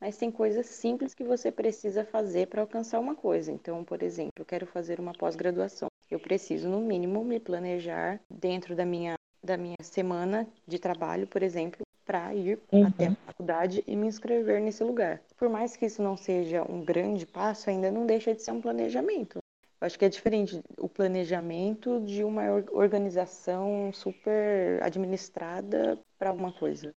mas 0.00 0.16
tem 0.16 0.30
coisas 0.30 0.66
simples 0.66 1.14
que 1.14 1.24
você 1.24 1.50
precisa 1.50 2.04
fazer 2.04 2.48
para 2.48 2.60
alcançar 2.60 3.00
uma 3.00 3.14
coisa. 3.14 3.52
Então, 3.52 3.84
por 3.84 4.02
exemplo, 4.02 4.32
eu 4.38 4.44
quero 4.44 4.66
fazer 4.66 5.00
uma 5.00 5.12
pós-graduação. 5.12 5.88
Eu 6.10 6.20
preciso, 6.20 6.68
no 6.68 6.80
mínimo, 6.80 7.24
me 7.24 7.40
planejar 7.40 8.20
dentro 8.28 8.76
da 8.76 8.84
minha 8.84 9.14
da 9.44 9.56
minha 9.56 9.76
semana 9.82 10.48
de 10.66 10.78
trabalho, 10.78 11.26
por 11.26 11.42
exemplo, 11.42 11.82
para 12.04 12.34
ir 12.34 12.58
uhum. 12.72 12.86
até 12.86 13.06
a 13.08 13.14
faculdade 13.26 13.84
e 13.86 13.94
me 13.94 14.06
inscrever 14.06 14.60
nesse 14.60 14.82
lugar. 14.82 15.20
Por 15.36 15.48
mais 15.48 15.76
que 15.76 15.86
isso 15.86 16.02
não 16.02 16.16
seja 16.16 16.62
um 16.68 16.84
grande 16.84 17.26
passo, 17.26 17.70
ainda 17.70 17.90
não 17.90 18.06
deixa 18.06 18.34
de 18.34 18.42
ser 18.42 18.52
um 18.52 18.60
planejamento. 18.60 19.38
Eu 19.80 19.86
acho 19.86 19.98
que 19.98 20.04
é 20.04 20.08
diferente 20.08 20.60
o 20.78 20.88
planejamento 20.88 22.00
de 22.00 22.24
uma 22.24 22.44
organização 22.72 23.90
super 23.92 24.82
administrada 24.82 25.98
para 26.18 26.30
alguma 26.30 26.52
coisa. 26.52 26.90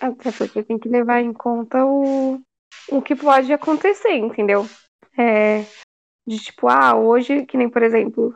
Até 0.00 0.32
porque 0.32 0.62
tem 0.62 0.78
que 0.78 0.88
levar 0.88 1.20
em 1.20 1.32
conta 1.32 1.84
o, 1.84 2.40
o 2.90 3.02
que 3.02 3.14
pode 3.14 3.52
acontecer, 3.52 4.14
entendeu? 4.14 4.66
É, 5.18 5.64
de 6.26 6.38
tipo, 6.38 6.68
ah, 6.68 6.96
hoje, 6.96 7.44
que 7.44 7.56
nem 7.56 7.68
por 7.68 7.82
exemplo, 7.82 8.34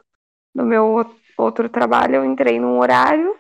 no 0.54 0.64
meu 0.64 1.14
outro 1.42 1.68
trabalho, 1.68 2.16
eu 2.16 2.25
entrei 2.25 2.58
num 2.58 2.78
horário 2.78 3.37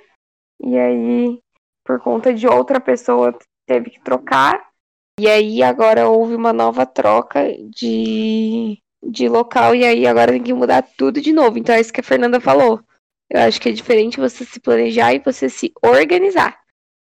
e 0.62 0.78
aí, 0.78 1.40
por 1.84 2.00
conta 2.00 2.32
de 2.32 2.46
outra 2.46 2.80
pessoa, 2.80 3.36
teve 3.66 3.90
que 3.90 4.00
trocar. 4.00 4.70
E 5.18 5.28
aí 5.28 5.62
agora 5.62 6.08
houve 6.08 6.34
uma 6.34 6.52
nova 6.52 6.86
troca 6.86 7.44
de, 7.70 8.78
de 9.04 9.28
local 9.28 9.74
e 9.74 9.84
aí 9.84 10.06
agora 10.06 10.32
tem 10.32 10.42
que 10.42 10.54
mudar 10.54 10.82
tudo 10.96 11.20
de 11.20 11.32
novo. 11.32 11.58
Então 11.58 11.74
é 11.74 11.80
isso 11.80 11.92
que 11.92 12.00
a 12.00 12.04
Fernanda 12.04 12.40
falou. 12.40 12.80
Eu 13.28 13.40
acho 13.40 13.60
que 13.60 13.68
é 13.68 13.72
diferente 13.72 14.20
você 14.20 14.44
se 14.44 14.60
planejar 14.60 15.12
e 15.14 15.18
você 15.18 15.48
se 15.48 15.72
organizar. 15.82 16.58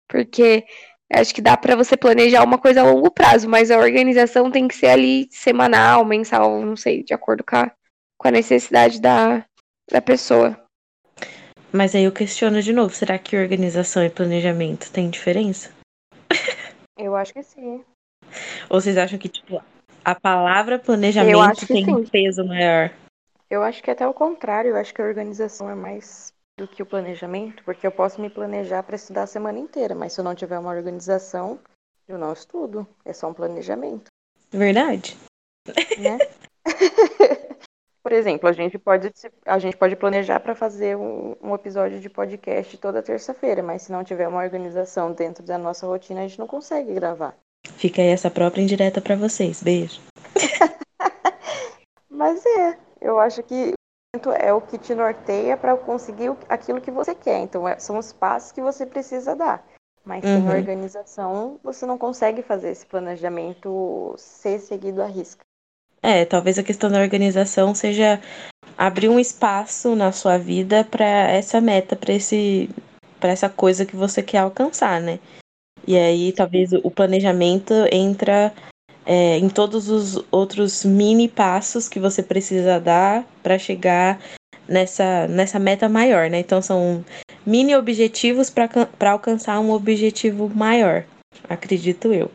Porque 0.09 0.64
acho 1.12 1.35
que 1.35 1.42
dá 1.42 1.57
para 1.57 1.76
você 1.76 1.97
planejar 1.97 2.42
uma 2.42 2.59
coisa 2.59 2.80
a 2.80 2.90
longo 2.90 3.11
prazo, 3.11 3.49
mas 3.49 3.71
a 3.71 3.78
organização 3.78 4.50
tem 4.50 4.66
que 4.66 4.75
ser 4.75 4.88
ali 4.88 5.28
semanal, 5.30 6.04
mensal, 6.04 6.61
não 6.62 6.76
sei, 6.76 7.02
de 7.02 7.12
acordo 7.12 7.45
com 7.45 7.57
a, 7.57 7.73
com 8.19 8.28
a 8.28 8.30
necessidade 8.30 9.00
da, 9.00 9.45
da 9.90 10.00
pessoa. 10.00 10.70
Mas 11.73 11.95
aí 11.95 12.05
eu 12.05 12.12
questiono 12.12 12.61
de 12.61 12.73
novo, 12.73 12.93
será 12.95 13.19
que 13.19 13.37
organização 13.37 14.05
e 14.05 14.11
planejamento 14.11 14.91
tem 14.91 15.09
diferença? 15.09 15.71
Eu 16.99 17.15
acho 17.15 17.33
que 17.33 17.43
sim. 17.43 17.85
Ou 18.69 18.81
vocês 18.81 18.99
acham 18.99 19.19
que, 19.19 19.29
tipo, 19.29 19.62
a 20.05 20.15
palavra 20.15 20.79
planejamento 20.79 21.67
tem 21.67 21.85
sim. 21.85 21.95
um 21.95 22.05
peso 22.05 22.45
maior? 22.45 22.91
Eu 23.49 23.62
acho 23.62 23.83
que 23.83 23.91
é 23.91 23.93
até 23.93 24.07
o 24.07 24.15
contrário, 24.15 24.71
eu 24.71 24.77
acho 24.77 24.93
que 24.93 25.00
a 25.00 25.05
organização 25.05 25.71
é 25.71 25.75
mais 25.75 26.33
do 26.59 26.69
que 26.69 26.83
o 26.83 26.87
planejamento, 26.87 27.65
porque 27.65 27.87
eu 27.87 27.91
posso 27.91 28.21
me 28.21 28.29
planejar 28.29 28.83
para 28.83 28.97
estudar 28.97 29.23
a 29.23 29.27
semana 29.27 29.59
inteira, 29.59 29.95
mas 29.95 30.12
se 30.12 30.21
eu 30.21 30.25
não 30.25 30.35
tiver 30.35 30.59
uma 30.59 30.71
organização, 30.71 31.59
eu 32.07 32.19
não 32.19 32.33
estudo, 32.33 32.87
é 33.05 33.12
só 33.12 33.31
um 33.31 33.35
planejamento. 33.35 34.07
Verdade. 34.53 35.17
Né? 35.99 36.19
Por 38.02 38.12
exemplo, 38.12 38.49
a 38.49 38.52
gente 38.52 38.78
pode, 38.78 39.12
a 39.45 39.59
gente 39.59 39.76
pode 39.76 39.95
planejar 39.95 40.40
para 40.40 40.54
fazer 40.54 40.97
um, 40.97 41.37
um, 41.42 41.54
episódio 41.54 42.00
de 42.00 42.09
podcast 42.09 42.76
toda 42.78 43.02
terça-feira, 43.02 43.62
mas 43.62 43.83
se 43.83 43.92
não 43.92 44.02
tiver 44.02 44.26
uma 44.26 44.42
organização 44.42 45.12
dentro 45.12 45.45
da 45.45 45.59
nossa 45.59 45.87
rotina, 45.87 46.21
a 46.21 46.26
gente 46.26 46.38
não 46.38 46.47
consegue 46.47 46.95
gravar. 46.95 47.37
Fica 47.76 48.00
aí 48.00 48.09
essa 48.09 48.30
própria 48.30 48.62
indireta 48.62 49.02
para 49.02 49.16
vocês. 49.16 49.62
Beijo. 49.62 50.00
mas 52.09 52.42
é, 52.47 52.78
eu 53.02 53.19
acho 53.19 53.42
que 53.42 53.75
é 54.38 54.52
o 54.52 54.62
que 54.62 54.78
te 54.78 54.95
norteia 54.95 55.57
para 55.57 55.76
conseguir 55.76 56.35
aquilo 56.49 56.80
que 56.80 56.90
você 56.90 57.14
quer. 57.14 57.38
Então, 57.40 57.69
é, 57.69 57.78
são 57.78 57.99
os 57.99 58.12
passos 58.12 58.50
que 58.50 58.62
você 58.62 58.87
precisa 58.87 59.37
dar. 59.37 59.62
Mas 60.04 60.25
uhum. 60.25 60.49
sem 60.49 60.59
organização, 60.59 61.61
você 61.62 61.85
não 61.85 61.99
consegue 61.99 62.42
fazer 62.42 62.71
esse 62.71 62.87
planejamento 62.87 64.14
ser 64.16 64.59
seguido 64.59 65.02
à 65.02 65.07
risca. 65.07 65.45
É, 66.02 66.25
talvez 66.25 66.59
a 66.59 66.62
questão 66.62 66.90
da 66.90 67.00
organização 67.00 67.75
seja 67.75 68.21
abrir 68.76 69.09
um 69.09 69.21
espaço 69.21 69.95
na 69.95 70.12
sua 70.12 70.38
vida 70.38 70.85
para 70.85 71.04
essa 71.04 71.61
meta, 71.61 71.95
para 71.95 72.14
esse 72.14 72.71
para 73.19 73.30
essa 73.30 73.50
coisa 73.50 73.85
que 73.85 73.95
você 73.95 74.23
quer 74.23 74.38
alcançar, 74.38 74.99
né? 74.99 75.19
E 75.87 75.97
aí 75.97 76.33
talvez 76.33 76.73
o 76.73 76.90
planejamento 76.90 77.75
entra 77.92 78.52
é, 79.04 79.37
em 79.37 79.49
todos 79.50 79.90
os 79.90 80.25
outros 80.30 80.85
mini 80.85 81.28
passos 81.28 81.87
que 81.87 82.00
você 82.00 82.23
precisa 82.23 82.80
dar 82.80 83.26
para 83.42 83.59
chegar 83.59 84.19
nessa, 84.66 85.28
nessa 85.28 85.59
meta 85.59 85.87
maior, 85.87 86.30
né? 86.30 86.38
Então 86.38 86.62
são 86.62 87.04
mini 87.45 87.76
objetivos 87.76 88.49
para 88.49 89.11
alcançar 89.11 89.61
um 89.61 89.71
objetivo 89.71 90.49
maior, 90.49 91.04
acredito 91.49 92.12
eu. 92.12 92.30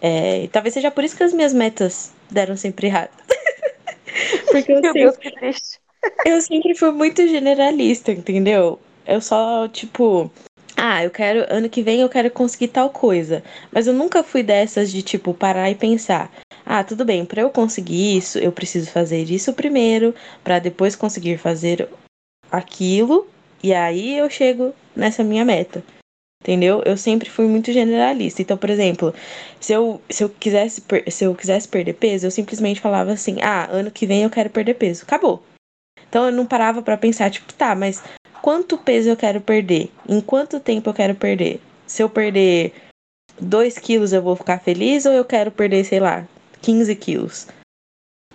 É, 0.00 0.46
talvez 0.48 0.74
seja 0.74 0.90
por 0.90 1.02
isso 1.02 1.16
que 1.16 1.24
as 1.24 1.32
minhas 1.32 1.52
metas 1.52 2.12
deram 2.34 2.56
sempre 2.56 2.88
errado. 2.88 3.10
Porque 4.50 4.72
eu 4.72 4.80
Meu 4.82 4.92
sempre, 4.92 5.00
Deus, 5.00 5.16
que 5.16 5.30
triste. 5.30 5.80
eu 6.26 6.40
sempre 6.40 6.74
fui 6.74 6.90
muito 6.90 7.26
generalista, 7.26 8.12
entendeu? 8.12 8.78
Eu 9.06 9.20
só, 9.20 9.68
tipo, 9.68 10.30
ah, 10.76 11.04
eu 11.04 11.10
quero, 11.10 11.46
ano 11.48 11.68
que 11.68 11.82
vem 11.82 12.00
eu 12.00 12.08
quero 12.08 12.30
conseguir 12.30 12.68
tal 12.68 12.90
coisa. 12.90 13.42
Mas 13.72 13.86
eu 13.86 13.94
nunca 13.94 14.22
fui 14.22 14.42
dessas 14.42 14.90
de, 14.90 15.02
tipo, 15.02 15.32
parar 15.32 15.70
e 15.70 15.74
pensar. 15.74 16.30
Ah, 16.64 16.82
tudo 16.82 17.04
bem, 17.04 17.24
para 17.24 17.42
eu 17.42 17.50
conseguir 17.50 18.16
isso, 18.16 18.38
eu 18.38 18.50
preciso 18.50 18.90
fazer 18.90 19.30
isso 19.30 19.52
primeiro, 19.52 20.14
para 20.42 20.58
depois 20.58 20.96
conseguir 20.96 21.38
fazer 21.38 21.88
aquilo, 22.50 23.26
e 23.62 23.72
aí 23.72 24.16
eu 24.18 24.28
chego 24.30 24.74
nessa 24.96 25.22
minha 25.22 25.44
meta. 25.44 25.82
Entendeu? 26.44 26.82
Eu 26.84 26.94
sempre 26.94 27.30
fui 27.30 27.46
muito 27.46 27.72
generalista. 27.72 28.42
Então, 28.42 28.58
por 28.58 28.68
exemplo, 28.68 29.14
se 29.58 29.72
eu, 29.72 29.98
se 30.10 30.22
eu, 30.22 30.28
quisesse, 30.28 30.82
se 31.10 31.24
eu 31.24 31.34
quisesse 31.34 31.66
perder 31.66 31.94
peso, 31.94 32.26
eu 32.26 32.30
simplesmente 32.30 32.82
falava 32.82 33.12
assim: 33.12 33.38
ah, 33.40 33.66
ano 33.70 33.90
que 33.90 34.06
vem 34.06 34.24
eu 34.24 34.30
quero 34.30 34.50
perder 34.50 34.74
peso. 34.74 35.04
Acabou. 35.04 35.42
Então 36.06 36.26
eu 36.26 36.32
não 36.32 36.44
parava 36.44 36.82
para 36.82 36.98
pensar, 36.98 37.30
tipo, 37.30 37.50
tá, 37.54 37.74
mas 37.74 38.02
quanto 38.42 38.76
peso 38.76 39.08
eu 39.08 39.16
quero 39.16 39.40
perder? 39.40 39.90
Em 40.06 40.20
quanto 40.20 40.60
tempo 40.60 40.90
eu 40.90 40.94
quero 40.94 41.14
perder? 41.14 41.62
Se 41.86 42.02
eu 42.02 42.10
perder 42.10 42.74
2 43.40 43.78
quilos, 43.78 44.12
eu 44.12 44.20
vou 44.20 44.36
ficar 44.36 44.60
feliz 44.60 45.06
ou 45.06 45.14
eu 45.14 45.24
quero 45.24 45.50
perder, 45.50 45.82
sei 45.84 45.98
lá, 45.98 46.28
15 46.60 46.94
quilos? 46.94 47.48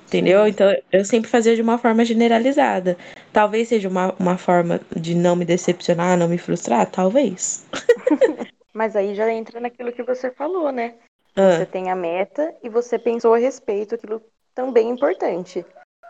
Entendeu? 0.10 0.48
Então 0.48 0.76
eu 0.92 1.06
sempre 1.06 1.30
fazia 1.30 1.56
de 1.56 1.62
uma 1.62 1.78
forma 1.78 2.04
generalizada. 2.04 2.98
Talvez 3.32 3.68
seja 3.68 3.88
uma, 3.88 4.12
uma 4.20 4.40
forma 4.40 4.82
de 4.96 5.14
não 5.14 5.36
me 5.36 5.46
decepcionar, 5.46 6.18
não 6.18 6.28
me 6.28 6.40
frustrar, 6.40 6.90
talvez. 6.90 7.64
Mas 8.74 8.96
aí 8.96 9.14
já 9.14 9.32
entra 9.32 9.60
naquilo 9.60 9.94
que 9.94 10.02
você 10.02 10.32
falou, 10.32 10.72
né? 10.72 10.96
Ah. 11.36 11.58
Você 11.58 11.66
tem 11.68 11.92
a 11.92 11.96
meta 11.96 12.56
e 12.64 12.70
você 12.70 12.98
pensou 12.98 13.36
a 13.36 13.38
respeito, 13.38 13.94
aquilo 13.94 14.20
também 14.56 14.88
é 14.88 14.92
importante. 14.92 15.64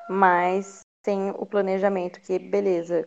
Mas 0.10 0.80
tem 1.04 1.32
o 1.32 1.46
planejamento, 1.46 2.22
que 2.22 2.40
beleza, 2.40 3.06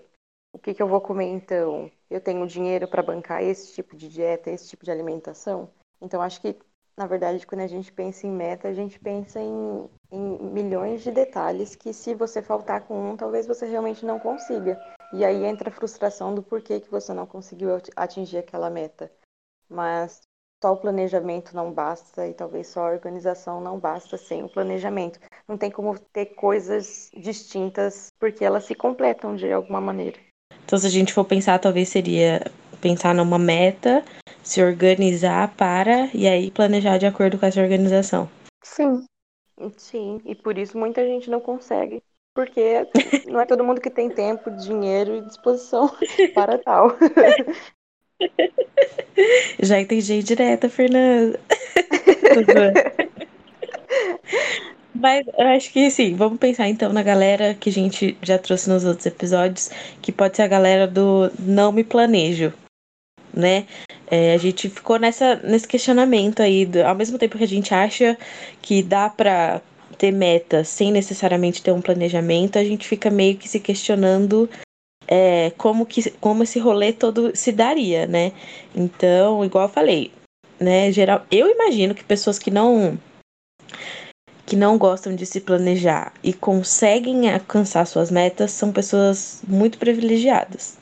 o 0.53 0.59
que, 0.59 0.75
que 0.75 0.83
eu 0.83 0.89
vou 0.89 1.01
comer 1.01 1.25
então? 1.25 1.91
Eu 2.11 2.21
tenho 2.21 2.47
dinheiro 2.47 2.87
para 2.87 3.03
bancar 3.03 3.43
esse 3.43 3.75
tipo 3.75 3.97
de 3.97 4.09
dieta, 4.09 4.51
esse 4.51 4.69
tipo 4.69 4.85
de 4.85 4.91
alimentação? 4.91 5.71
Então, 6.03 6.21
acho 6.21 6.41
que, 6.41 6.55
na 6.97 7.07
verdade, 7.07 7.47
quando 7.47 7.63
a 7.63 7.67
gente 7.67 7.91
pensa 7.91 8.27
em 8.27 8.31
meta, 8.31 8.69
a 8.69 8.75
gente 8.75 9.01
pensa 9.01 9.41
em, 9.41 9.89
em 10.13 10.39
milhões 10.39 11.03
de 11.03 11.11
detalhes 11.11 11.75
que, 11.75 11.93
se 11.93 12.15
você 12.15 12.43
faltar 12.43 12.83
com 12.83 13.13
um, 13.13 13.17
talvez 13.17 13.47
você 13.47 13.67
realmente 13.67 14.05
não 14.05 14.19
consiga. 14.19 14.79
E 15.15 15.25
aí 15.25 15.45
entra 15.45 15.71
a 15.71 15.73
frustração 15.73 16.35
do 16.35 16.43
porquê 16.43 16.79
que 16.81 16.91
você 16.91 17.15
não 17.15 17.27
conseguiu 17.27 17.71
atingir 17.97 18.39
aquela 18.39 18.69
meta. 18.69 19.11
Mas 19.69 20.21
só 20.63 20.73
o 20.73 20.77
planejamento 20.77 21.57
não 21.57 21.73
basta 21.73 22.29
e 22.29 22.35
talvez 22.35 22.69
só 22.69 22.89
a 22.89 22.93
organização 22.93 23.61
não 23.61 23.81
basta 23.81 24.19
sem 24.19 24.45
o 24.45 24.49
planejamento. 24.49 25.19
Não 25.49 25.57
tem 25.57 25.71
como 25.71 25.99
ter 25.99 26.27
coisas 26.27 27.11
distintas 27.17 28.09
porque 28.21 28.45
elas 28.45 28.65
se 28.65 28.75
completam 28.75 29.35
de 29.35 29.51
alguma 29.51 29.81
maneira. 29.81 30.19
Então, 30.65 30.79
se 30.79 30.87
a 30.87 30.91
gente 30.91 31.13
for 31.13 31.25
pensar, 31.25 31.59
talvez 31.59 31.89
seria 31.89 32.43
pensar 32.81 33.15
numa 33.15 33.39
meta, 33.39 34.05
se 34.43 34.63
organizar 34.63 35.55
para 35.57 36.11
e 36.15 36.29
aí 36.29 36.51
planejar 36.51 36.99
de 36.99 37.07
acordo 37.07 37.39
com 37.39 37.47
essa 37.47 37.61
organização. 37.61 38.29
Sim. 38.63 39.05
Sim, 39.77 40.21
e 40.25 40.35
por 40.35 40.59
isso 40.59 40.77
muita 40.79 41.07
gente 41.07 41.31
não 41.31 41.41
consegue, 41.41 42.03
porque 42.35 42.87
não 43.27 43.41
é 43.41 43.47
todo 43.47 43.65
mundo 43.65 43.81
que 43.81 43.91
tem 43.91 44.09
tempo, 44.09 44.51
dinheiro 44.51 45.17
e 45.17 45.23
disposição 45.23 45.91
para 46.35 46.59
tal. 46.59 46.97
Já 49.61 49.81
entendi 49.81 50.23
direta, 50.23 50.69
Fernanda. 50.69 51.41
Mas 54.95 55.27
eu 55.27 55.47
acho 55.49 55.73
que 55.73 55.91
sim, 55.91 56.15
vamos 56.15 56.39
pensar 56.39 56.69
então 56.69 56.93
na 56.93 57.03
galera 57.03 57.55
que 57.55 57.71
a 57.71 57.73
gente 57.73 58.17
já 58.23 58.39
trouxe 58.39 58.69
nos 58.69 58.85
outros 58.85 59.07
episódios, 59.07 59.71
que 60.01 60.13
pode 60.13 60.37
ser 60.37 60.43
a 60.43 60.49
galera 60.49 60.87
do 60.87 61.31
não 61.39 61.73
me 61.73 61.83
planejo, 61.83 62.53
né? 63.35 63.67
É, 64.15 64.35
a 64.35 64.37
gente 64.37 64.69
ficou 64.69 64.99
nessa, 64.99 65.37
nesse 65.37 65.67
questionamento 65.67 66.43
aí, 66.43 66.67
do, 66.67 66.83
ao 66.83 66.95
mesmo 66.95 67.17
tempo 67.17 67.39
que 67.39 67.45
a 67.45 67.49
gente 67.49 67.73
acha 67.73 68.19
que 68.61 68.83
dá 68.83 69.09
pra 69.09 69.63
ter 69.97 70.13
metas 70.13 70.69
sem 70.69 70.93
necessariamente 70.93 71.63
ter 71.63 71.73
um 71.73 71.81
planejamento, 71.81 72.59
a 72.59 72.65
gente 72.65 72.87
fica 72.87 73.09
meio 73.09 73.39
que 73.39 73.49
se 73.49 73.59
questionando 73.59 74.51
é, 75.09 75.51
como, 75.57 75.87
que, 75.87 76.11
como 76.21 76.43
esse 76.43 76.59
rolê 76.59 76.93
todo 76.93 77.35
se 77.35 77.53
daria, 77.53 78.07
né? 78.07 78.33
Então, 78.75 79.43
igual 79.47 79.65
eu 79.65 79.73
falei, 79.73 80.13
né? 80.61 80.93
Geral, 80.93 81.25
eu 81.31 81.49
imagino 81.49 81.95
que 81.95 82.05
pessoas 82.05 82.39
que 82.39 82.51
não 82.51 82.99
que 84.45 84.57
não 84.57 84.77
gostam 84.77 85.17
de 85.17 85.25
se 85.25 85.41
planejar 85.41 86.13
e 86.23 86.35
conseguem 86.35 87.31
alcançar 87.31 87.87
suas 87.87 88.11
metas 88.11 88.51
são 88.51 88.71
pessoas 88.71 89.41
muito 89.49 89.79
privilegiadas. 89.79 90.82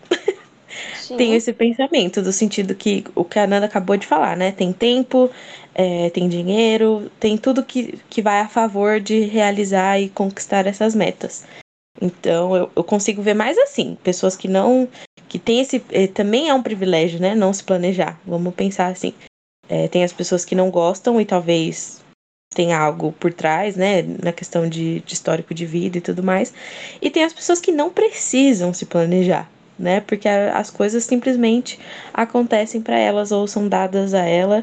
Tem 1.17 1.35
esse 1.35 1.53
pensamento, 1.53 2.23
do 2.23 2.33
sentido 2.33 2.75
que 2.75 3.05
o 3.15 3.25
que 3.25 3.39
a 3.39 3.47
Nanda 3.47 3.67
acabou 3.67 3.97
de 3.97 4.07
falar, 4.07 4.37
né? 4.37 4.53
Tem 4.53 4.73
tempo, 4.73 5.31
é, 5.75 6.11
tem 6.11 6.29
dinheiro, 6.29 7.11
tem 7.19 7.37
tudo 7.37 7.65
que, 7.65 7.99
que 8.09 8.23
vai 8.23 8.41
a 8.41 8.49
favor 8.49 9.01
de 9.01 9.21
realizar 9.21 10.01
e 10.01 10.09
conquistar 10.09 10.67
essas 10.67 10.95
metas. 10.95 11.45
Então 12.01 12.57
eu, 12.57 12.71
eu 12.75 12.85
consigo 12.85 13.23
ver 13.23 13.35
mais 13.35 13.59
assim, 13.59 13.97
pessoas 14.03 14.37
que 14.37 14.49
não. 14.49 14.89
que 15.29 15.39
tem 15.39 15.61
esse. 15.61 15.83
Eh, 15.91 16.07
também 16.07 16.49
é 16.49 16.55
um 16.55 16.63
privilégio, 16.63 17.21
né? 17.21 17.35
Não 17.35 17.53
se 17.53 17.63
planejar. 17.63 18.19
Vamos 18.27 18.55
pensar 18.55 18.89
assim. 18.89 19.13
É, 19.69 19.87
tem 19.89 20.03
as 20.03 20.13
pessoas 20.13 20.45
que 20.45 20.55
não 20.55 20.71
gostam 20.71 21.21
e 21.21 21.25
talvez 21.25 22.03
tem 22.53 22.73
algo 22.73 23.13
por 23.13 23.33
trás, 23.33 23.77
né, 23.77 24.03
na 24.03 24.33
questão 24.33 24.69
de, 24.69 25.01
de, 25.01 25.15
histórico 25.15 25.55
de 25.55 25.65
vida 25.65 25.99
e 25.99 26.01
tudo 26.01 26.23
mais. 26.23 26.53
E 27.01 27.09
tem 27.09 27.23
as 27.23 27.33
pessoas 27.33 27.61
que 27.61 27.71
não 27.71 27.91
precisam 27.91 28.75
se 28.75 28.87
planejar, 28.87 29.49
né, 29.81 30.01
porque 30.01 30.29
as 30.29 30.71
coisas 30.71 31.05
simplesmente 31.05 31.79
acontecem 32.13 32.83
para 32.83 32.99
elas 32.99 33.33
ou 33.33 33.47
são 33.49 33.67
dadas 33.67 34.13
a 34.13 34.25
ela 34.25 34.63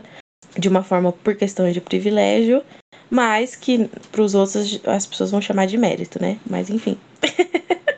de 0.58 0.70
uma 0.70 0.84
forma 0.84 1.12
por 1.12 1.36
questão 1.36 1.70
de 1.72 1.82
privilégio, 1.82 2.64
mas 3.10 3.56
que 3.56 3.90
para 4.12 4.22
os 4.22 4.36
outros 4.36 4.80
as 4.86 5.06
pessoas 5.06 5.32
vão 5.32 5.42
chamar 5.42 5.66
de 5.66 5.78
mérito, 5.78 6.22
né? 6.22 6.38
Mas 6.48 6.70
enfim. 6.70 6.98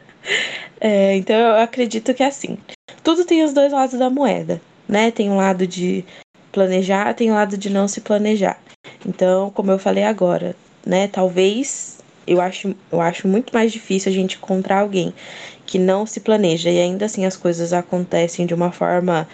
É, 0.81 1.17
então 1.17 1.35
eu 1.35 1.55
acredito 1.55 2.13
que 2.13 2.23
é 2.23 2.27
assim. 2.27 2.57
Tudo 3.03 3.25
tem 3.25 3.43
os 3.43 3.51
dois 3.51 3.73
lados 3.73 3.99
da 3.99 4.09
moeda, 4.09 4.61
né? 4.87 5.11
Tem 5.11 5.29
um 5.29 5.35
lado 5.35 5.67
de 5.67 6.05
planejar, 6.53 7.13
tem 7.13 7.29
um 7.29 7.35
lado 7.35 7.57
de 7.57 7.69
não 7.69 7.85
se 7.85 7.99
planejar. 7.99 8.57
Então, 9.05 9.51
como 9.51 9.71
eu 9.71 9.77
falei 9.77 10.05
agora, 10.05 10.55
né? 10.85 11.09
Talvez 11.09 11.99
eu 12.25 12.39
acho, 12.39 12.75
eu 12.91 13.01
acho 13.01 13.27
muito 13.27 13.51
mais 13.53 13.71
difícil 13.71 14.11
a 14.11 14.15
gente 14.15 14.37
encontrar 14.37 14.79
alguém 14.79 15.13
que 15.69 15.77
não 15.77 16.03
se 16.03 16.19
planeja 16.19 16.71
e 16.71 16.79
ainda 16.79 17.05
assim 17.05 17.27
as 17.27 17.37
coisas 17.37 17.73
acontecem 17.73 18.47
de 18.47 18.55
uma 18.55 18.71
forma 18.71 19.29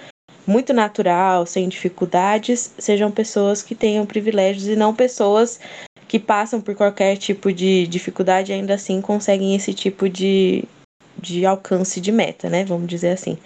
muito 0.45 0.73
natural, 0.73 1.45
sem 1.45 1.69
dificuldades, 1.69 2.73
sejam 2.77 3.09
pessoas 3.09 3.63
que 3.63 3.73
tenham 3.73 4.05
privilégios 4.05 4.67
e 4.67 4.75
não 4.75 4.93
pessoas 4.93 5.61
que 6.09 6.19
passam 6.19 6.59
por 6.59 6.75
qualquer 6.75 7.15
tipo 7.15 7.53
de 7.53 7.87
dificuldade 7.87 8.51
e 8.51 8.55
ainda 8.55 8.73
assim 8.73 8.99
conseguem 8.99 9.55
esse 9.55 9.73
tipo 9.73 10.09
de, 10.09 10.65
de 11.17 11.45
alcance 11.45 12.01
de 12.01 12.11
meta, 12.11 12.49
né? 12.49 12.65
Vamos 12.65 12.87
dizer 12.87 13.11
assim. 13.11 13.37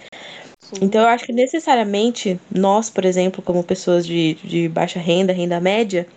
Sim. 0.59 0.79
Então 0.81 1.01
eu 1.01 1.09
acho 1.09 1.25
que 1.25 1.31
necessariamente 1.31 2.39
nós, 2.49 2.89
por 2.89 3.05
exemplo, 3.05 3.43
como 3.43 3.63
pessoas 3.63 4.03
de, 4.03 4.33
de 4.43 4.67
baixa 4.67 4.99
renda, 4.99 5.31
renda 5.31 5.59
média, 5.61 6.07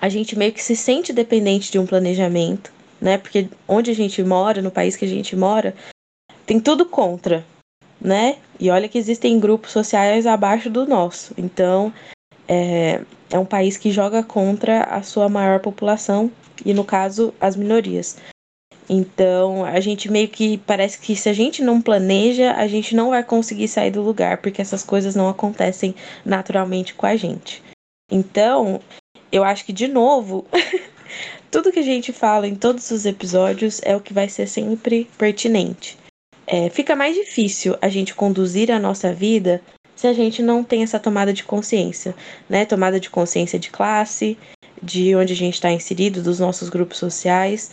a 0.00 0.08
gente 0.08 0.34
meio 0.34 0.52
que 0.52 0.62
se 0.62 0.74
sente 0.74 1.12
dependente 1.12 1.70
de 1.70 1.78
um 1.78 1.84
planejamento, 1.84 2.72
né? 3.00 3.18
Porque 3.18 3.48
onde 3.66 3.90
a 3.90 3.94
gente 3.94 4.22
mora, 4.22 4.62
no 4.62 4.70
país 4.70 4.96
que 4.96 5.04
a 5.04 5.08
gente 5.08 5.34
mora, 5.36 5.74
tem 6.46 6.58
tudo 6.58 6.86
contra, 6.86 7.44
né? 8.00 8.38
E 8.58 8.70
olha 8.70 8.88
que 8.88 8.98
existem 8.98 9.38
grupos 9.38 9.72
sociais 9.72 10.26
abaixo 10.26 10.70
do 10.70 10.86
nosso. 10.86 11.34
Então, 11.36 11.92
é, 12.48 13.02
é 13.30 13.38
um 13.38 13.44
país 13.44 13.76
que 13.76 13.90
joga 13.90 14.22
contra 14.22 14.84
a 14.84 15.02
sua 15.02 15.28
maior 15.28 15.60
população 15.60 16.30
e, 16.64 16.72
no 16.72 16.84
caso, 16.84 17.32
as 17.40 17.54
minorias. 17.54 18.16
Então, 18.88 19.64
a 19.66 19.78
gente 19.80 20.10
meio 20.10 20.28
que 20.28 20.56
parece 20.58 20.98
que 20.98 21.14
se 21.14 21.28
a 21.28 21.32
gente 21.32 21.62
não 21.62 21.82
planeja, 21.82 22.54
a 22.54 22.66
gente 22.66 22.96
não 22.96 23.10
vai 23.10 23.22
conseguir 23.22 23.68
sair 23.68 23.90
do 23.90 24.00
lugar, 24.00 24.38
porque 24.38 24.62
essas 24.62 24.82
coisas 24.82 25.14
não 25.14 25.28
acontecem 25.28 25.94
naturalmente 26.24 26.94
com 26.94 27.04
a 27.04 27.14
gente. 27.14 27.62
Então, 28.10 28.80
eu 29.30 29.44
acho 29.44 29.66
que, 29.66 29.72
de 29.74 29.86
novo, 29.86 30.46
tudo 31.50 31.72
que 31.72 31.78
a 31.78 31.84
gente 31.84 32.12
fala 32.12 32.46
em 32.46 32.54
todos 32.54 32.90
os 32.90 33.06
episódios 33.06 33.80
é 33.82 33.96
o 33.96 34.00
que 34.00 34.12
vai 34.12 34.28
ser 34.28 34.46
sempre 34.46 35.08
pertinente. 35.16 35.98
É, 36.46 36.70
fica 36.70 36.96
mais 36.96 37.14
difícil 37.14 37.76
a 37.80 37.88
gente 37.88 38.14
conduzir 38.14 38.70
a 38.70 38.78
nossa 38.78 39.12
vida 39.12 39.60
se 39.94 40.06
a 40.06 40.12
gente 40.12 40.42
não 40.42 40.62
tem 40.62 40.82
essa 40.82 40.98
tomada 40.98 41.32
de 41.32 41.44
consciência, 41.44 42.14
né? 42.48 42.64
Tomada 42.64 43.00
de 43.00 43.10
consciência 43.10 43.58
de 43.58 43.68
classe, 43.68 44.38
de 44.82 45.14
onde 45.16 45.32
a 45.32 45.36
gente 45.36 45.54
está 45.54 45.70
inserido, 45.70 46.22
dos 46.22 46.38
nossos 46.38 46.68
grupos 46.68 46.98
sociais, 46.98 47.72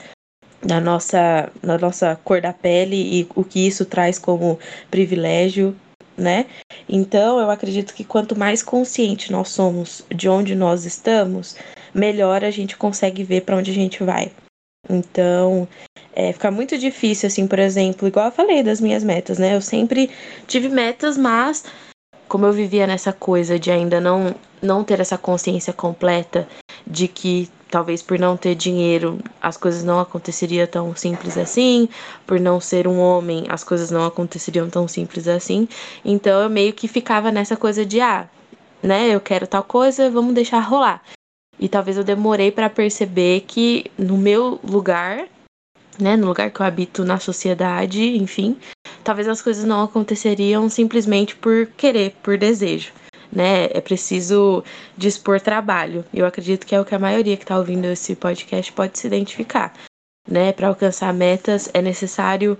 da 0.61 0.81
nossa, 0.81 1.51
da 1.61 1.77
nossa 1.77 2.15
cor 2.23 2.41
da 2.41 2.51
pele 2.51 2.95
e 2.95 3.27
o 3.35 3.43
que 3.43 3.65
isso 3.65 3.85
traz 3.85 4.17
como 4.17 4.59
privilégio, 4.89 5.75
né? 6.17 6.47
Então, 6.89 7.39
eu 7.39 7.49
acredito 7.51 7.93
que 7.93 8.03
quanto 8.03 8.37
mais 8.37 8.63
consciente 8.63 9.31
nós 9.31 9.49
somos 9.49 10.03
de 10.13 10.27
onde 10.27 10.55
nós 10.55 10.85
estamos, 10.85 11.55
melhor 11.95 12.43
a 12.43 12.51
gente 12.51 12.75
consegue 12.75 13.23
ver 13.23 13.41
para 13.41 13.55
onde 13.55 13.71
a 13.71 13.73
gente 13.73 14.03
vai. 14.03 14.31
Então, 14.89 15.67
é, 16.13 16.31
fica 16.33 16.51
muito 16.51 16.77
difícil, 16.77 17.27
assim, 17.27 17.47
por 17.47 17.57
exemplo, 17.57 18.07
igual 18.07 18.27
eu 18.27 18.31
falei 18.31 18.61
das 18.61 18.79
minhas 18.79 19.03
metas, 19.03 19.39
né? 19.39 19.55
Eu 19.55 19.61
sempre 19.61 20.11
tive 20.45 20.69
metas, 20.69 21.17
mas 21.17 21.63
como 22.27 22.45
eu 22.45 22.53
vivia 22.53 22.85
nessa 22.85 23.13
coisa 23.13 23.57
de 23.57 23.71
ainda 23.71 23.99
não, 24.01 24.35
não 24.61 24.83
ter 24.83 24.99
essa 24.99 25.17
consciência 25.17 25.71
completa 25.71 26.47
de 26.85 27.07
que 27.07 27.49
talvez 27.69 28.01
por 28.01 28.17
não 28.19 28.37
ter 28.37 28.55
dinheiro 28.55 29.19
as 29.41 29.57
coisas 29.57 29.83
não 29.83 29.99
aconteceriam 29.99 30.67
tão 30.67 30.95
simples 30.95 31.37
assim, 31.37 31.89
por 32.25 32.39
não 32.39 32.59
ser 32.59 32.87
um 32.87 32.99
homem 32.99 33.45
as 33.49 33.63
coisas 33.63 33.91
não 33.91 34.05
aconteceriam 34.05 34.69
tão 34.69 34.87
simples 34.87 35.27
assim. 35.27 35.67
Então 36.03 36.41
eu 36.41 36.49
meio 36.49 36.73
que 36.73 36.87
ficava 36.87 37.31
nessa 37.31 37.55
coisa 37.55 37.85
de 37.85 38.01
ah, 38.01 38.27
né, 38.81 39.09
eu 39.09 39.19
quero 39.19 39.47
tal 39.47 39.63
coisa, 39.63 40.09
vamos 40.09 40.33
deixar 40.33 40.59
rolar. 40.59 41.01
E 41.59 41.69
talvez 41.69 41.97
eu 41.97 42.03
demorei 42.03 42.51
para 42.51 42.69
perceber 42.69 43.41
que 43.47 43.85
no 43.97 44.17
meu 44.17 44.59
lugar 44.63 45.27
né, 45.99 46.15
no 46.15 46.27
lugar 46.27 46.51
que 46.51 46.59
eu 46.59 46.65
habito 46.65 47.05
na 47.05 47.19
sociedade, 47.19 48.17
enfim, 48.17 48.57
talvez 49.03 49.27
as 49.27 49.41
coisas 49.41 49.63
não 49.63 49.83
aconteceriam 49.83 50.67
simplesmente 50.69 51.35
por 51.35 51.67
querer, 51.77 52.13
por 52.21 52.37
desejo, 52.37 52.91
né? 53.31 53.65
É 53.71 53.79
preciso 53.79 54.63
dispor 54.97 55.39
trabalho. 55.39 56.03
Eu 56.13 56.25
acredito 56.25 56.65
que 56.65 56.75
é 56.75 56.81
o 56.81 56.85
que 56.85 56.95
a 56.95 56.99
maioria 56.99 57.37
que 57.37 57.43
está 57.43 57.57
ouvindo 57.57 57.85
esse 57.85 58.15
podcast 58.15 58.71
pode 58.73 58.99
se 58.99 59.07
identificar, 59.07 59.73
né? 60.27 60.51
Para 60.51 60.67
alcançar 60.67 61.13
metas 61.13 61.69
é 61.73 61.81
necessário 61.81 62.57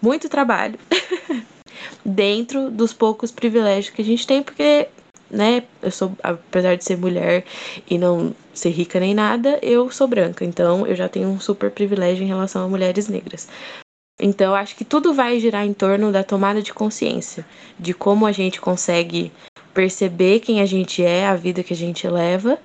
muito 0.00 0.28
trabalho. 0.28 0.78
dentro 2.04 2.70
dos 2.70 2.92
poucos 2.92 3.30
privilégios 3.30 3.94
que 3.94 4.02
a 4.02 4.04
gente 4.04 4.26
tem, 4.26 4.42
porque 4.42 4.88
né? 5.30 5.64
Eu 5.82 5.90
sou, 5.90 6.12
apesar 6.22 6.76
de 6.76 6.84
ser 6.84 6.96
mulher 6.96 7.44
e 7.88 7.98
não 7.98 8.34
ser 8.52 8.70
rica 8.70 8.98
nem 8.98 9.14
nada, 9.14 9.58
eu 9.62 9.90
sou 9.90 10.06
branca. 10.06 10.44
Então 10.44 10.86
eu 10.86 10.96
já 10.96 11.08
tenho 11.08 11.28
um 11.28 11.40
super 11.40 11.70
privilégio 11.70 12.24
em 12.24 12.28
relação 12.28 12.64
a 12.64 12.68
mulheres 12.68 13.08
negras. 13.08 13.48
Então 14.20 14.54
acho 14.54 14.74
que 14.74 14.84
tudo 14.84 15.14
vai 15.14 15.38
girar 15.38 15.64
em 15.64 15.72
torno 15.72 16.10
da 16.10 16.24
tomada 16.24 16.60
de 16.60 16.74
consciência, 16.74 17.46
de 17.78 17.94
como 17.94 18.26
a 18.26 18.32
gente 18.32 18.60
consegue 18.60 19.30
perceber 19.72 20.40
quem 20.40 20.60
a 20.60 20.66
gente 20.66 21.04
é, 21.04 21.26
a 21.26 21.36
vida 21.36 21.62
que 21.62 21.72
a 21.72 21.76
gente 21.76 22.08
leva. 22.08 22.58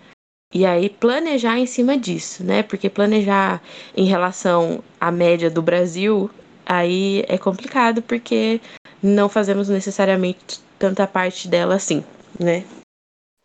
E 0.51 0.65
aí 0.65 0.89
planejar 0.89 1.57
em 1.57 1.65
cima 1.65 1.97
disso, 1.97 2.43
né? 2.43 2.63
Porque 2.63 2.89
planejar 2.89 3.61
em 3.95 4.05
relação 4.05 4.83
à 4.99 5.11
média 5.11 5.49
do 5.49 5.61
Brasil, 5.61 6.29
aí 6.65 7.23
é 7.27 7.37
complicado 7.37 8.01
porque 8.01 8.61
não 9.01 9.27
fazemos 9.27 9.67
necessariamente 9.67 10.59
tanta 10.79 11.05
parte 11.07 11.47
dela 11.47 11.75
assim 11.75 12.03
né? 12.39 12.65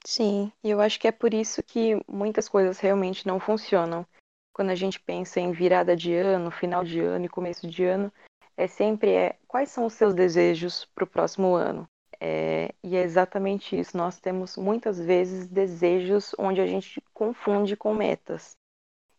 Sim, 0.04 0.52
e 0.62 0.70
eu 0.70 0.80
acho 0.80 0.98
que 0.98 1.08
é 1.08 1.12
por 1.12 1.34
isso 1.34 1.62
que 1.62 2.00
muitas 2.06 2.48
coisas 2.48 2.78
realmente 2.78 3.26
não 3.26 3.38
funcionam. 3.38 4.06
Quando 4.52 4.70
a 4.70 4.74
gente 4.74 4.98
pensa 4.98 5.38
em 5.38 5.52
virada 5.52 5.94
de 5.96 6.14
ano, 6.14 6.50
final 6.50 6.84
de 6.84 7.00
ano 7.00 7.26
e 7.26 7.28
começo 7.28 7.68
de 7.68 7.84
ano, 7.84 8.12
é 8.56 8.66
sempre 8.66 9.12
é 9.12 9.36
quais 9.46 9.70
são 9.70 9.86
os 9.86 9.92
seus 9.92 10.14
desejos 10.14 10.84
para 10.94 11.04
o 11.04 11.06
próximo 11.06 11.54
ano. 11.54 11.88
É, 12.20 12.74
e 12.82 12.96
é 12.96 13.02
exatamente 13.02 13.78
isso. 13.78 13.96
Nós 13.96 14.18
temos 14.18 14.56
muitas 14.56 14.98
vezes 14.98 15.46
desejos 15.46 16.34
onde 16.38 16.60
a 16.60 16.66
gente 16.66 17.00
confunde 17.14 17.76
com 17.76 17.94
metas. 17.94 18.56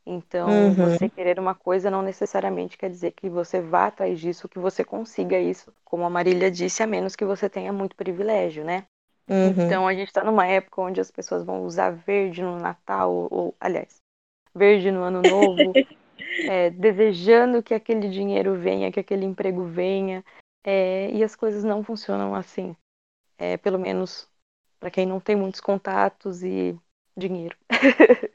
Então, 0.05 0.49
uhum. 0.49 0.73
você 0.73 1.07
querer 1.07 1.39
uma 1.39 1.53
coisa 1.53 1.91
não 1.91 2.01
necessariamente 2.01 2.77
quer 2.77 2.89
dizer 2.89 3.11
que 3.11 3.29
você 3.29 3.61
vá 3.61 3.87
atrás 3.87 4.19
disso, 4.19 4.49
que 4.49 4.57
você 4.57 4.83
consiga 4.83 5.39
isso, 5.39 5.71
como 5.85 6.03
a 6.03 6.09
Marília 6.09 6.49
disse, 6.49 6.81
a 6.81 6.87
menos 6.87 7.15
que 7.15 7.23
você 7.23 7.47
tenha 7.47 7.71
muito 7.71 7.95
privilégio, 7.95 8.65
né? 8.65 8.85
Uhum. 9.29 9.65
Então 9.65 9.87
a 9.87 9.93
gente 9.93 10.07
está 10.07 10.23
numa 10.23 10.47
época 10.47 10.81
onde 10.81 10.99
as 10.99 11.11
pessoas 11.11 11.43
vão 11.43 11.63
usar 11.63 11.91
verde 11.91 12.41
no 12.41 12.57
Natal, 12.57 13.27
ou, 13.29 13.55
aliás, 13.59 13.97
verde 14.55 14.91
no 14.91 15.03
Ano 15.03 15.21
Novo, 15.21 15.73
é, 16.49 16.71
desejando 16.71 17.61
que 17.61 17.73
aquele 17.73 18.09
dinheiro 18.09 18.55
venha, 18.55 18.91
que 18.91 18.99
aquele 18.99 19.25
emprego 19.25 19.63
venha, 19.65 20.25
é, 20.63 21.11
e 21.11 21.23
as 21.23 21.35
coisas 21.35 21.63
não 21.63 21.83
funcionam 21.83 22.33
assim. 22.33 22.75
É, 23.37 23.55
pelo 23.55 23.77
menos 23.77 24.27
para 24.79 24.89
quem 24.89 25.05
não 25.05 25.19
tem 25.19 25.35
muitos 25.35 25.61
contatos 25.61 26.43
e 26.43 26.77
dinheiro. 27.15 27.55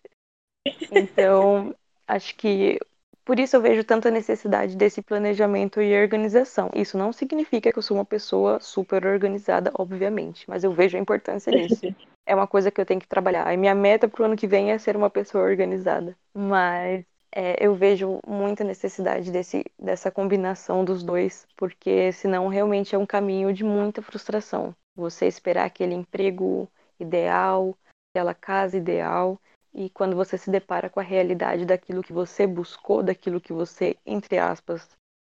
então, 0.91 1.75
acho 2.07 2.37
que 2.37 2.79
por 3.25 3.39
isso 3.41 3.57
eu 3.57 3.61
vejo 3.61 3.83
tanta 3.83 4.11
necessidade 4.11 4.77
desse 4.77 5.01
planejamento 5.01 5.81
e 5.81 5.99
organização. 6.01 6.71
Isso 6.75 6.99
não 6.99 7.13
significa 7.13 7.73
que 7.73 7.79
eu 7.79 7.83
sou 7.83 7.97
uma 7.97 8.05
pessoa 8.05 8.61
super 8.61 9.07
organizada, 9.07 9.73
obviamente, 9.79 10.45
mas 10.49 10.63
eu 10.63 10.73
vejo 10.73 10.97
a 10.97 11.01
importância 11.01 11.51
nisso. 11.51 11.83
É 12.27 12.35
uma 12.35 12.47
coisa 12.47 12.71
que 12.71 12.81
eu 12.81 12.87
tenho 12.87 13.01
que 13.01 13.07
trabalhar. 13.07 13.47
A 13.47 13.55
minha 13.55 13.75
meta 13.75 14.09
para 14.09 14.23
o 14.23 14.25
ano 14.25 14.35
que 14.35 14.47
vem 14.47 14.73
é 14.73 14.79
ser 14.79 14.97
uma 14.97 15.11
pessoa 15.11 15.45
organizada. 15.45 16.17
Mas 16.33 17.05
é, 17.31 17.57
eu 17.63 17.75
vejo 17.75 18.21
muita 18.27 18.65
necessidade 18.65 19.31
desse, 19.31 19.63
dessa 19.79 20.11
combinação 20.11 20.85
dos 20.85 21.03
dois, 21.03 21.47
porque 21.55 22.13
senão 22.13 22.49
realmente 22.49 22.95
é 22.95 22.99
um 22.99 23.05
caminho 23.05 23.53
de 23.53 23.63
muita 23.63 24.01
frustração. 24.01 24.75
Você 24.97 25.27
esperar 25.27 25.67
aquele 25.67 25.93
emprego 25.95 26.67
ideal, 26.99 27.77
aquela 28.11 28.33
casa 28.33 28.77
ideal, 28.77 29.39
e 29.75 29.91
quando 29.91 30.15
você 30.15 30.39
se 30.39 30.51
depara 30.51 30.89
com 30.89 31.01
a 31.01 31.03
realidade 31.03 31.67
daquilo 31.67 32.03
que 32.03 32.13
você 32.13 32.47
buscou, 32.47 33.03
daquilo 33.03 33.41
que 33.41 33.53
você, 33.53 33.97
entre 34.07 34.39
aspas, 34.39 34.89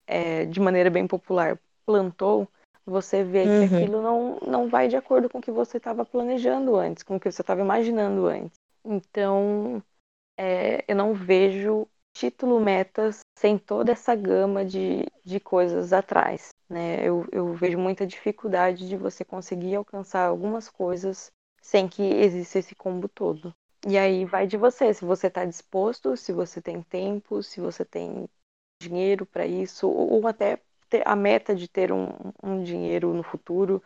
é, 0.08 0.46
de 0.46 0.60
maneira 0.60 0.90
bem 0.90 1.06
popular, 1.06 1.60
plantou, 1.86 2.48
você 2.86 3.24
vê 3.24 3.44
uhum. 3.44 3.68
que 3.68 3.76
aquilo 3.76 4.02
não, 4.02 4.40
não 4.40 4.70
vai 4.70 4.88
de 4.88 4.96
acordo 4.96 5.30
com 5.30 5.40
o 5.40 5.42
que 5.42 5.52
você 5.52 5.78
estava 5.78 6.06
planejando 6.06 6.76
antes, 6.76 7.04
com 7.04 7.18
o 7.18 7.20
que 7.20 7.32
você 7.32 7.42
estava 7.42 7.62
imaginando 7.62 8.28
antes. 8.28 8.58
Então, 8.84 9.84
é, 10.38 10.84
eu 10.88 10.96
não 10.96 11.14
vejo 11.14 11.88
título 12.14 12.60
metas 12.60 13.20
sem 13.38 13.58
toda 13.58 13.92
essa 13.92 14.16
gama 14.16 14.66
de, 14.66 15.06
de 15.24 15.40
coisas 15.40 15.94
atrás. 15.94 16.50
Né? 16.70 17.06
Eu, 17.06 17.28
eu 17.32 17.54
vejo 17.54 17.78
muita 17.78 18.08
dificuldade 18.08 18.88
de 18.88 18.96
você 18.96 19.24
conseguir 19.24 19.76
alcançar 19.76 20.26
algumas 20.26 20.70
coisas 20.70 21.32
sem 21.62 21.88
que 21.88 22.04
exista 22.04 22.60
esse 22.60 22.74
combo 22.74 23.08
todo. 23.08 23.54
E 23.88 23.98
aí 23.98 24.26
vai 24.26 24.46
de 24.46 24.58
você, 24.58 24.94
se 24.94 25.06
você 25.06 25.28
está 25.28 25.46
disposto, 25.46 26.18
se 26.18 26.34
você 26.34 26.62
tem 26.62 26.82
tempo, 26.84 27.42
se 27.42 27.62
você 27.62 27.86
tem 27.86 28.28
dinheiro 28.82 29.26
para 29.26 29.46
isso, 29.46 29.90
ou, 29.90 30.28
até 30.28 30.60
ter 30.90 31.08
a 31.08 31.16
meta 31.16 31.56
de 31.56 31.68
ter 31.68 31.92
um, 31.92 32.08
um 32.44 32.64
dinheiro 32.64 33.14
no 33.14 33.24
futuro 33.24 33.82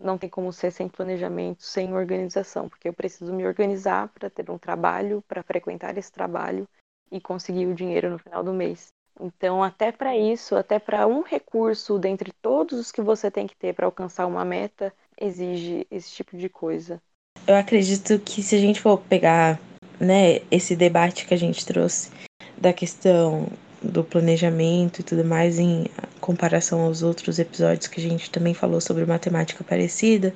não 0.00 0.16
tem 0.16 0.30
como 0.30 0.52
ser 0.52 0.70
sem 0.70 0.88
planejamento, 0.88 1.62
sem 1.62 1.92
organização, 1.92 2.68
porque 2.68 2.88
eu 2.88 2.92
preciso 2.92 3.32
me 3.34 3.46
organizar 3.46 4.08
para 4.08 4.30
ter 4.30 4.48
um 4.50 4.58
trabalho, 4.58 5.22
para 5.26 5.42
frequentar 5.42 5.98
esse 5.98 6.12
trabalho 6.12 6.68
e 7.10 7.20
conseguir 7.20 7.66
o 7.66 7.74
dinheiro 7.74 8.10
no 8.10 8.18
final 8.18 8.44
do 8.44 8.52
mês. 8.52 8.92
Então, 9.20 9.62
até 9.62 9.90
para 9.90 10.16
isso, 10.16 10.54
até 10.54 10.78
para 10.78 11.06
um 11.06 11.22
recurso 11.22 11.98
dentre 11.98 12.32
todos 12.40 12.78
os 12.78 12.92
que 12.92 13.02
você 13.02 13.30
tem 13.30 13.46
que 13.46 13.56
ter 13.56 13.74
para 13.74 13.86
alcançar 13.86 14.26
uma 14.26 14.44
meta, 14.44 14.94
exige 15.20 15.86
esse 15.90 16.12
tipo 16.12 16.36
de 16.36 16.48
coisa. 16.48 17.02
Eu 17.48 17.56
acredito 17.56 18.18
que 18.18 18.42
se 18.42 18.54
a 18.54 18.58
gente 18.58 18.78
for 18.78 18.98
pegar, 18.98 19.58
né, 19.98 20.42
esse 20.50 20.76
debate 20.76 21.24
que 21.24 21.32
a 21.32 21.38
gente 21.38 21.64
trouxe 21.64 22.10
da 22.58 22.74
questão 22.74 23.48
do 23.82 24.04
planejamento 24.04 25.00
e 25.00 25.02
tudo 25.02 25.24
mais 25.24 25.58
em 25.58 25.86
comparação 26.20 26.82
aos 26.82 27.02
outros 27.02 27.38
episódios 27.38 27.86
que 27.86 28.00
a 28.00 28.02
gente 28.02 28.28
também 28.28 28.52
falou 28.52 28.82
sobre 28.82 29.06
matemática 29.06 29.64
parecida, 29.64 30.34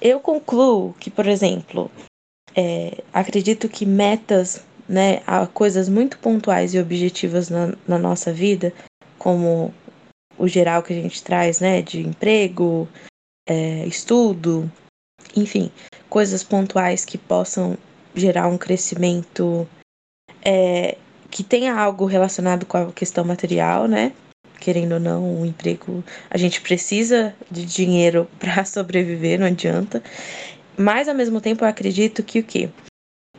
eu 0.00 0.18
concluo 0.18 0.92
que, 0.94 1.08
por 1.08 1.28
exemplo, 1.28 1.88
é, 2.56 3.00
acredito 3.12 3.68
que 3.68 3.86
metas, 3.86 4.64
né, 4.88 5.20
coisas 5.54 5.88
muito 5.88 6.18
pontuais 6.18 6.74
e 6.74 6.80
objetivas 6.80 7.48
na, 7.48 7.74
na 7.86 7.96
nossa 7.96 8.32
vida, 8.32 8.74
como 9.20 9.72
o 10.36 10.48
geral 10.48 10.82
que 10.82 10.92
a 10.92 11.00
gente 11.00 11.22
traz, 11.22 11.60
né, 11.60 11.80
de 11.80 12.00
emprego, 12.00 12.88
é, 13.48 13.86
estudo, 13.86 14.68
enfim, 15.38 15.70
coisas 16.08 16.42
pontuais 16.42 17.04
que 17.04 17.18
possam 17.18 17.76
gerar 18.14 18.48
um 18.48 18.58
crescimento 18.58 19.68
é, 20.42 20.96
que 21.30 21.42
tenha 21.42 21.74
algo 21.74 22.06
relacionado 22.06 22.66
com 22.66 22.76
a 22.76 22.92
questão 22.92 23.24
material, 23.24 23.86
né? 23.86 24.12
Querendo 24.60 24.92
ou 24.92 25.00
não, 25.00 25.22
o 25.22 25.40
um 25.42 25.46
emprego, 25.46 26.02
a 26.28 26.36
gente 26.36 26.60
precisa 26.60 27.34
de 27.50 27.64
dinheiro 27.64 28.28
para 28.38 28.64
sobreviver, 28.64 29.38
não 29.38 29.46
adianta. 29.46 30.02
Mas 30.76 31.08
ao 31.08 31.14
mesmo 31.14 31.40
tempo 31.40 31.64
eu 31.64 31.68
acredito 31.68 32.22
que 32.22 32.40
o 32.40 32.44
quê? 32.44 32.68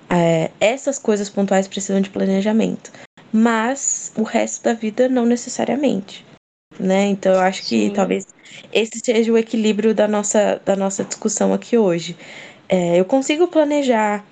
É, 0.10 0.52
essas 0.60 0.98
coisas 0.98 1.30
pontuais 1.30 1.68
precisam 1.68 2.02
de 2.02 2.10
planejamento, 2.10 2.92
mas 3.32 4.12
o 4.16 4.24
resto 4.24 4.64
da 4.64 4.74
vida 4.74 5.08
não 5.08 5.24
necessariamente, 5.26 6.26
né? 6.80 7.08
Então 7.08 7.34
eu 7.34 7.40
acho 7.40 7.62
que 7.64 7.88
Sim. 7.88 7.94
talvez 7.94 8.28
esse 8.72 9.00
seja 9.04 9.32
o 9.32 9.38
equilíbrio 9.38 9.94
da 9.94 10.08
nossa, 10.08 10.62
da 10.66 10.76
nossa 10.76 11.04
discussão 11.04 11.54
aqui 11.54 11.78
hoje. 11.78 12.16
É, 12.68 13.00
eu 13.00 13.06
consigo 13.06 13.48
planejar, 13.48 14.24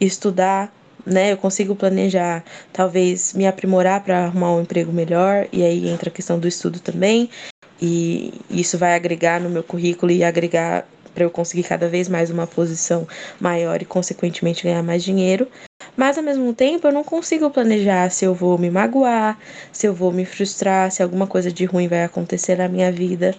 estudar, 0.00 0.72
né? 1.06 1.32
Eu 1.32 1.36
consigo 1.36 1.76
planejar, 1.76 2.44
talvez 2.72 3.34
me 3.34 3.46
aprimorar 3.46 4.02
para 4.02 4.24
arrumar 4.24 4.54
um 4.54 4.62
emprego 4.62 4.92
melhor, 4.92 5.46
e 5.52 5.62
aí 5.62 5.88
entra 5.88 6.08
a 6.08 6.12
questão 6.12 6.38
do 6.38 6.48
estudo 6.48 6.80
também, 6.80 7.30
e 7.80 8.32
isso 8.50 8.78
vai 8.78 8.94
agregar 8.94 9.40
no 9.40 9.50
meu 9.50 9.62
currículo 9.62 10.10
e 10.10 10.24
agregar 10.24 10.88
para 11.14 11.24
eu 11.24 11.30
conseguir 11.30 11.62
cada 11.62 11.88
vez 11.88 12.08
mais 12.08 12.30
uma 12.30 12.46
posição 12.46 13.06
maior 13.40 13.80
e 13.80 13.84
consequentemente 13.84 14.64
ganhar 14.64 14.82
mais 14.82 15.04
dinheiro. 15.04 15.46
Mas 15.96 16.18
ao 16.18 16.24
mesmo 16.24 16.52
tempo 16.52 16.86
eu 16.86 16.92
não 16.92 17.04
consigo 17.04 17.50
planejar 17.50 18.10
se 18.10 18.24
eu 18.24 18.34
vou 18.34 18.58
me 18.58 18.70
magoar, 18.70 19.38
se 19.72 19.86
eu 19.86 19.94
vou 19.94 20.12
me 20.12 20.24
frustrar, 20.24 20.90
se 20.90 21.02
alguma 21.02 21.26
coisa 21.26 21.52
de 21.52 21.64
ruim 21.64 21.88
vai 21.88 22.02
acontecer 22.02 22.58
na 22.58 22.68
minha 22.68 22.90
vida. 22.90 23.34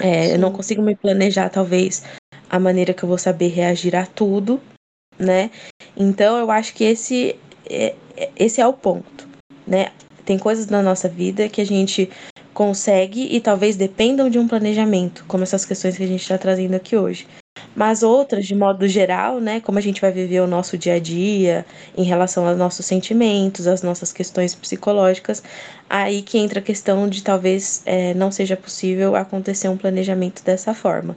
É, 0.00 0.34
eu 0.34 0.38
não 0.38 0.52
consigo 0.52 0.82
me 0.82 0.94
planejar, 0.94 1.48
talvez, 1.48 2.02
a 2.50 2.58
maneira 2.58 2.92
que 2.92 3.02
eu 3.02 3.08
vou 3.08 3.16
saber 3.16 3.48
reagir 3.48 3.96
a 3.96 4.04
tudo, 4.04 4.60
né? 5.18 5.50
Então 5.96 6.38
eu 6.38 6.50
acho 6.50 6.74
que 6.74 6.84
esse 6.84 7.36
é, 7.68 7.94
esse 8.36 8.60
é 8.60 8.66
o 8.66 8.72
ponto, 8.72 9.26
né? 9.66 9.90
Tem 10.24 10.38
coisas 10.38 10.66
na 10.66 10.82
nossa 10.82 11.08
vida 11.08 11.48
que 11.48 11.60
a 11.60 11.66
gente 11.66 12.10
consegue 12.52 13.34
e 13.34 13.40
talvez 13.40 13.76
dependam 13.76 14.28
de 14.28 14.38
um 14.38 14.48
planejamento, 14.48 15.24
como 15.28 15.42
essas 15.42 15.64
questões 15.64 15.96
que 15.96 16.02
a 16.02 16.06
gente 16.06 16.22
está 16.22 16.38
trazendo 16.38 16.74
aqui 16.74 16.96
hoje. 16.96 17.26
Mas 17.76 18.02
outras, 18.02 18.46
de 18.46 18.54
modo 18.54 18.88
geral, 18.88 19.38
né, 19.38 19.60
como 19.60 19.78
a 19.78 19.82
gente 19.82 20.00
vai 20.00 20.10
viver 20.10 20.40
o 20.40 20.46
nosso 20.46 20.78
dia 20.78 20.94
a 20.94 20.98
dia 20.98 21.66
em 21.94 22.04
relação 22.04 22.48
aos 22.48 22.56
nossos 22.56 22.86
sentimentos, 22.86 23.66
às 23.66 23.82
nossas 23.82 24.14
questões 24.14 24.54
psicológicas, 24.54 25.42
aí 25.88 26.22
que 26.22 26.38
entra 26.38 26.60
a 26.60 26.62
questão 26.62 27.06
de 27.06 27.22
talvez 27.22 27.82
é, 27.84 28.14
não 28.14 28.32
seja 28.32 28.56
possível 28.56 29.14
acontecer 29.14 29.68
um 29.68 29.76
planejamento 29.76 30.42
dessa 30.42 30.72
forma. 30.72 31.14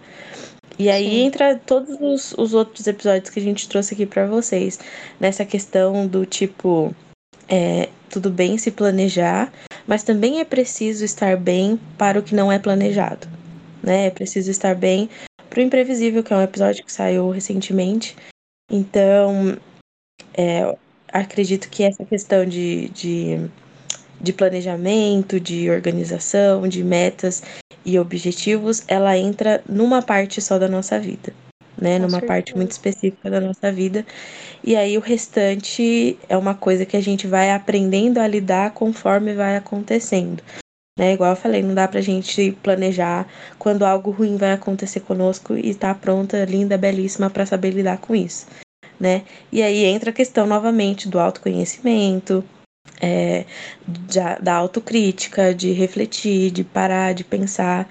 E 0.77 0.89
aí 0.89 1.09
Sim. 1.09 1.25
entra 1.25 1.55
todos 1.55 1.97
os, 2.01 2.33
os 2.37 2.53
outros 2.53 2.85
episódios 2.87 3.29
que 3.29 3.39
a 3.39 3.43
gente 3.43 3.67
trouxe 3.69 3.93
aqui 3.93 4.05
para 4.05 4.27
vocês. 4.27 4.79
Nessa 5.17 5.45
questão 5.45 6.05
do 6.07 6.25
tipo, 6.25 6.93
é, 7.47 7.87
tudo 8.09 8.29
bem 8.29 8.57
se 8.57 8.69
planejar, 8.69 9.51
mas 9.87 10.03
também 10.03 10.41
é 10.41 10.45
preciso 10.45 11.05
estar 11.05 11.37
bem 11.37 11.79
para 11.97 12.19
o 12.19 12.21
que 12.21 12.35
não 12.35 12.51
é 12.51 12.59
planejado. 12.59 13.27
Né? 13.81 14.07
É 14.07 14.09
preciso 14.09 14.51
estar 14.51 14.75
bem 14.75 15.09
para 15.49 15.59
o 15.59 15.63
imprevisível, 15.63 16.23
que 16.23 16.33
é 16.33 16.37
um 16.37 16.41
episódio 16.41 16.85
que 16.85 16.91
saiu 16.91 17.29
recentemente. 17.29 18.15
Então, 18.71 19.57
é, 20.33 20.77
acredito 21.11 21.69
que 21.69 21.83
essa 21.83 22.05
questão 22.05 22.45
de, 22.45 22.89
de, 22.89 23.49
de 24.21 24.33
planejamento, 24.33 25.39
de 25.39 25.69
organização, 25.69 26.67
de 26.67 26.83
metas 26.83 27.43
e 27.85 27.97
objetivos, 27.97 28.83
ela 28.87 29.17
entra 29.17 29.63
numa 29.67 30.01
parte 30.01 30.41
só 30.41 30.59
da 30.59 30.67
nossa 30.67 30.99
vida, 30.99 31.33
né? 31.77 31.97
Com 31.97 32.03
numa 32.03 32.19
certeza. 32.19 32.27
parte 32.27 32.55
muito 32.55 32.71
específica 32.71 33.29
da 33.29 33.41
nossa 33.41 33.71
vida. 33.71 34.05
E 34.63 34.75
aí 34.75 34.97
o 34.97 35.01
restante 35.01 36.19
é 36.27 36.37
uma 36.37 36.53
coisa 36.53 36.85
que 36.85 36.97
a 36.97 37.01
gente 37.01 37.25
vai 37.25 37.51
aprendendo 37.51 38.19
a 38.19 38.27
lidar 38.27 38.71
conforme 38.73 39.33
vai 39.33 39.55
acontecendo. 39.55 40.43
Né? 40.99 41.13
Igual 41.13 41.29
eu 41.29 41.35
falei, 41.37 41.63
não 41.63 41.73
dá 41.73 41.87
pra 41.87 42.01
gente 42.01 42.51
planejar 42.61 43.25
quando 43.57 43.85
algo 43.85 44.11
ruim 44.11 44.35
vai 44.35 44.51
acontecer 44.51 44.99
conosco 44.99 45.55
e 45.55 45.69
estar 45.69 45.93
tá 45.93 45.99
pronta, 45.99 46.43
linda, 46.43 46.77
belíssima 46.77 47.29
para 47.29 47.45
saber 47.45 47.69
lidar 47.69 47.99
com 47.99 48.13
isso. 48.13 48.45
Né? 48.99 49.23
E 49.49 49.63
aí 49.63 49.85
entra 49.85 50.09
a 50.09 50.13
questão 50.13 50.45
novamente 50.45 51.07
do 51.07 51.17
autoconhecimento, 51.17 52.43
é, 53.01 53.45
da 54.41 54.55
autocrítica, 54.55 55.55
de 55.55 55.71
refletir, 55.71 56.51
de 56.51 56.65
parar, 56.65 57.13
de 57.13 57.23
pensar. 57.23 57.87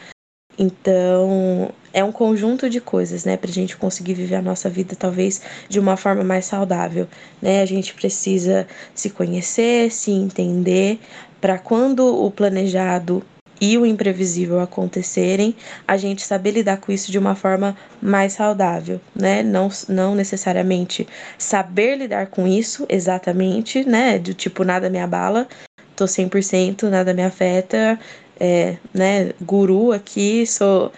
Então, 0.59 1.73
é 1.93 2.05
um 2.05 2.13
conjunto 2.13 2.69
de 2.69 2.81
coisas, 2.81 3.25
né, 3.25 3.37
para 3.37 3.49
a 3.49 3.53
gente 3.53 3.77
conseguir 3.77 4.15
viver 4.15 4.35
a 4.35 4.43
nossa 4.43 4.69
vida 4.69 4.95
talvez 4.95 5.41
de 5.69 5.81
uma 5.81 5.97
forma 5.97 6.23
mais 6.23 6.45
saudável, 6.45 7.09
né? 7.41 7.63
A 7.63 7.67
gente 7.67 7.95
precisa 7.95 8.67
se 8.95 9.09
conhecer, 9.11 9.91
se 9.91 10.11
entender, 10.11 10.99
para 11.41 11.59
quando 11.59 12.07
o 12.07 12.31
planejado 12.31 13.23
e 13.61 13.77
o 13.77 13.85
imprevisível 13.85 14.61
acontecerem, 14.61 15.55
a 15.87 15.97
gente 15.97 16.23
saber 16.23 16.53
lidar 16.53 16.79
com 16.79 16.93
isso 16.93 17.11
de 17.11 17.19
uma 17.19 17.35
forma 17.35 17.77
mais 18.01 18.35
saudável, 18.35 19.01
né? 19.15 19.43
Não, 19.43 19.69
não 19.89 20.15
necessariamente 20.15 21.07
saber 21.37 21.97
lidar 21.97 22.29
com 22.29 22.47
isso 22.47 22.87
exatamente, 22.89 23.85
né? 23.85 24.19
Do 24.19 24.33
tipo, 24.33 24.65
nada 24.65 24.89
me 24.89 24.99
abala, 24.99 25.49
tô 25.97 26.07
100%, 26.07 26.85
nada 26.89 27.13
me 27.13 27.25
afeta, 27.25 27.99
é, 28.39 28.77
né? 28.95 29.33
Guru 29.41 29.93
aqui, 29.93 30.47
sou 30.47 30.93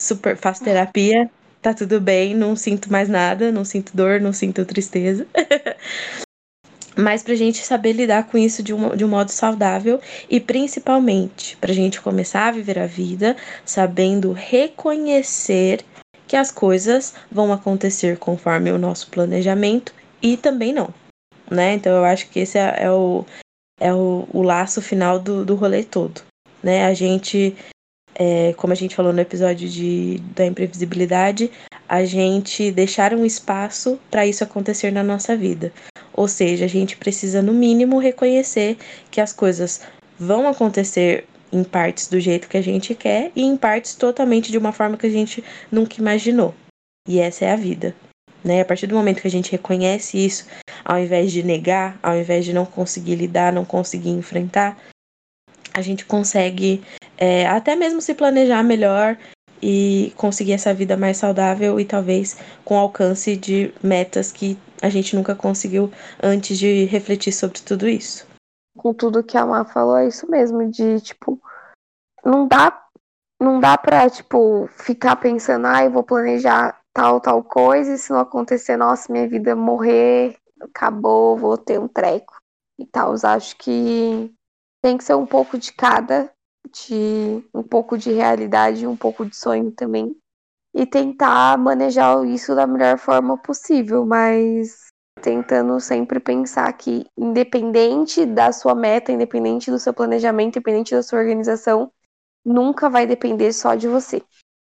super, 0.00 0.36
faço 0.36 0.62
terapia, 0.62 1.30
tá 1.62 1.72
tudo 1.72 2.00
bem, 2.00 2.34
não 2.34 2.54
sinto 2.56 2.90
mais 2.92 3.08
nada, 3.08 3.50
não 3.50 3.64
sinto 3.64 3.96
dor, 3.96 4.20
não 4.20 4.32
sinto 4.32 4.64
tristeza. 4.64 5.26
mas 6.96 7.22
para 7.22 7.32
a 7.32 7.36
gente 7.36 7.64
saber 7.64 7.92
lidar 7.92 8.28
com 8.28 8.36
isso 8.36 8.62
de 8.62 8.74
um, 8.74 8.94
de 8.94 9.04
um 9.04 9.08
modo 9.08 9.30
saudável 9.30 10.00
e 10.28 10.40
principalmente 10.40 11.56
para 11.56 11.72
a 11.72 11.74
gente 11.74 12.00
começar 12.00 12.48
a 12.48 12.52
viver 12.52 12.78
a 12.78 12.86
vida 12.86 13.36
sabendo 13.64 14.32
reconhecer 14.32 15.84
que 16.26 16.36
as 16.36 16.50
coisas 16.50 17.14
vão 17.30 17.52
acontecer 17.52 18.18
conforme 18.18 18.70
o 18.70 18.78
nosso 18.78 19.10
planejamento 19.10 19.94
e 20.22 20.36
também 20.36 20.72
não, 20.72 20.92
né? 21.50 21.74
Então 21.74 21.92
eu 21.92 22.04
acho 22.04 22.28
que 22.28 22.40
esse 22.40 22.58
é, 22.58 22.84
é 22.84 22.90
o, 22.90 23.26
é 23.78 23.92
o, 23.92 24.26
o 24.32 24.42
laço 24.42 24.80
final 24.80 25.18
do, 25.18 25.44
do 25.44 25.54
rolê 25.54 25.82
todo, 25.82 26.22
né? 26.62 26.86
A 26.86 26.94
gente, 26.94 27.54
é, 28.14 28.54
como 28.54 28.72
a 28.72 28.76
gente 28.76 28.94
falou 28.94 29.12
no 29.12 29.20
episódio 29.20 29.68
de, 29.68 30.18
da 30.34 30.46
imprevisibilidade, 30.46 31.50
a 31.88 32.04
gente 32.04 32.70
deixar 32.70 33.12
um 33.12 33.26
espaço 33.26 33.98
para 34.10 34.26
isso 34.26 34.42
acontecer 34.42 34.90
na 34.90 35.02
nossa 35.02 35.36
vida. 35.36 35.72
Ou 36.14 36.28
seja, 36.28 36.64
a 36.64 36.68
gente 36.68 36.96
precisa, 36.96 37.40
no 37.42 37.52
mínimo, 37.52 37.98
reconhecer 37.98 38.76
que 39.10 39.20
as 39.20 39.32
coisas 39.32 39.80
vão 40.18 40.48
acontecer 40.48 41.24
em 41.52 41.62
partes 41.62 42.08
do 42.08 42.18
jeito 42.18 42.48
que 42.48 42.56
a 42.56 42.62
gente 42.62 42.94
quer 42.94 43.30
e 43.36 43.42
em 43.42 43.56
partes 43.56 43.94
totalmente 43.94 44.50
de 44.50 44.58
uma 44.58 44.72
forma 44.72 44.96
que 44.96 45.06
a 45.06 45.10
gente 45.10 45.44
nunca 45.70 46.00
imaginou. 46.00 46.54
E 47.06 47.18
essa 47.18 47.44
é 47.44 47.52
a 47.52 47.56
vida. 47.56 47.94
Né? 48.42 48.60
A 48.60 48.64
partir 48.64 48.86
do 48.86 48.94
momento 48.94 49.20
que 49.20 49.28
a 49.28 49.30
gente 49.30 49.52
reconhece 49.52 50.18
isso, 50.18 50.46
ao 50.84 50.98
invés 50.98 51.30
de 51.30 51.42
negar, 51.42 51.98
ao 52.02 52.16
invés 52.16 52.44
de 52.44 52.52
não 52.52 52.64
conseguir 52.64 53.16
lidar, 53.16 53.52
não 53.52 53.64
conseguir 53.64 54.10
enfrentar, 54.10 54.78
a 55.74 55.80
gente 55.80 56.04
consegue 56.04 56.82
é, 57.16 57.46
até 57.46 57.76
mesmo 57.76 58.00
se 58.00 58.14
planejar 58.14 58.62
melhor 58.62 59.16
e 59.62 60.12
conseguir 60.16 60.52
essa 60.52 60.74
vida 60.74 60.96
mais 60.96 61.16
saudável 61.16 61.78
e 61.78 61.84
talvez 61.84 62.36
com 62.64 62.76
alcance 62.76 63.36
de 63.36 63.72
metas 63.82 64.32
que 64.32 64.58
a 64.82 64.88
gente 64.90 65.16
nunca 65.16 65.34
conseguiu 65.34 65.90
antes 66.22 66.58
de 66.58 66.84
refletir 66.84 67.32
sobre 67.32 67.60
tudo 67.60 67.88
isso. 67.88 68.26
Com 68.76 68.92
tudo 68.92 69.22
que 69.22 69.38
a 69.38 69.46
Má 69.46 69.64
falou, 69.64 69.96
é 69.96 70.08
isso 70.08 70.28
mesmo, 70.30 70.68
de 70.70 71.00
tipo, 71.00 71.40
não 72.24 72.46
dá 72.48 72.82
não 73.40 73.58
dá 73.58 73.76
pra, 73.76 74.08
tipo, 74.08 74.68
ficar 74.68 75.16
pensando, 75.16 75.66
ah, 75.66 75.84
eu 75.84 75.90
vou 75.90 76.04
planejar 76.04 76.80
tal, 76.94 77.20
tal 77.20 77.42
coisa, 77.42 77.94
e 77.94 77.98
se 77.98 78.12
não 78.12 78.20
acontecer, 78.20 78.76
nossa, 78.76 79.12
minha 79.12 79.28
vida 79.28 79.56
morrer, 79.56 80.36
acabou, 80.60 81.36
vou 81.36 81.58
ter 81.58 81.80
um 81.80 81.88
treco 81.88 82.36
e 82.78 82.86
tal. 82.86 83.14
Acho 83.24 83.56
que 83.56 84.32
tem 84.80 84.96
que 84.96 85.02
ser 85.04 85.14
um 85.14 85.26
pouco 85.26 85.58
de 85.58 85.72
cada, 85.72 86.30
de 86.70 87.42
um 87.52 87.62
pouco 87.62 87.98
de 87.98 88.12
realidade, 88.12 88.86
um 88.86 88.96
pouco 88.96 89.26
de 89.26 89.34
sonho 89.34 89.72
também. 89.72 90.16
E 90.74 90.86
tentar 90.86 91.58
manejar 91.58 92.24
isso 92.26 92.54
da 92.54 92.66
melhor 92.66 92.98
forma 92.98 93.36
possível, 93.36 94.06
mas 94.06 94.86
tentando 95.20 95.78
sempre 95.80 96.18
pensar 96.18 96.72
que, 96.72 97.06
independente 97.16 98.24
da 98.24 98.52
sua 98.52 98.74
meta, 98.74 99.12
independente 99.12 99.70
do 99.70 99.78
seu 99.78 99.92
planejamento, 99.92 100.56
independente 100.56 100.94
da 100.94 101.02
sua 101.02 101.18
organização, 101.18 101.92
nunca 102.44 102.90
vai 102.90 103.06
depender 103.06 103.52
só 103.52 103.74
de 103.74 103.86
você. 103.86 104.22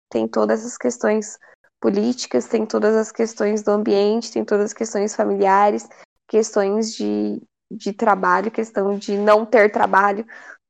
Tem 0.09 0.27
todas 0.27 0.65
as 0.65 0.77
questões 0.77 1.37
políticas, 1.79 2.47
tem 2.47 2.65
todas 2.65 2.95
as 2.95 3.11
questões 3.11 3.61
do 3.61 3.71
ambiente, 3.71 4.31
tem 4.31 4.43
todas 4.43 4.65
as 4.65 4.73
questões 4.73 5.15
familiares, 5.15 5.87
questões 6.27 6.93
de, 6.93 7.41
de 7.71 7.93
trabalho, 7.93 8.51
questão 8.51 8.97
de 8.97 9.17
não 9.17 9.45
ter 9.45 9.71
trabalho. 9.71 10.25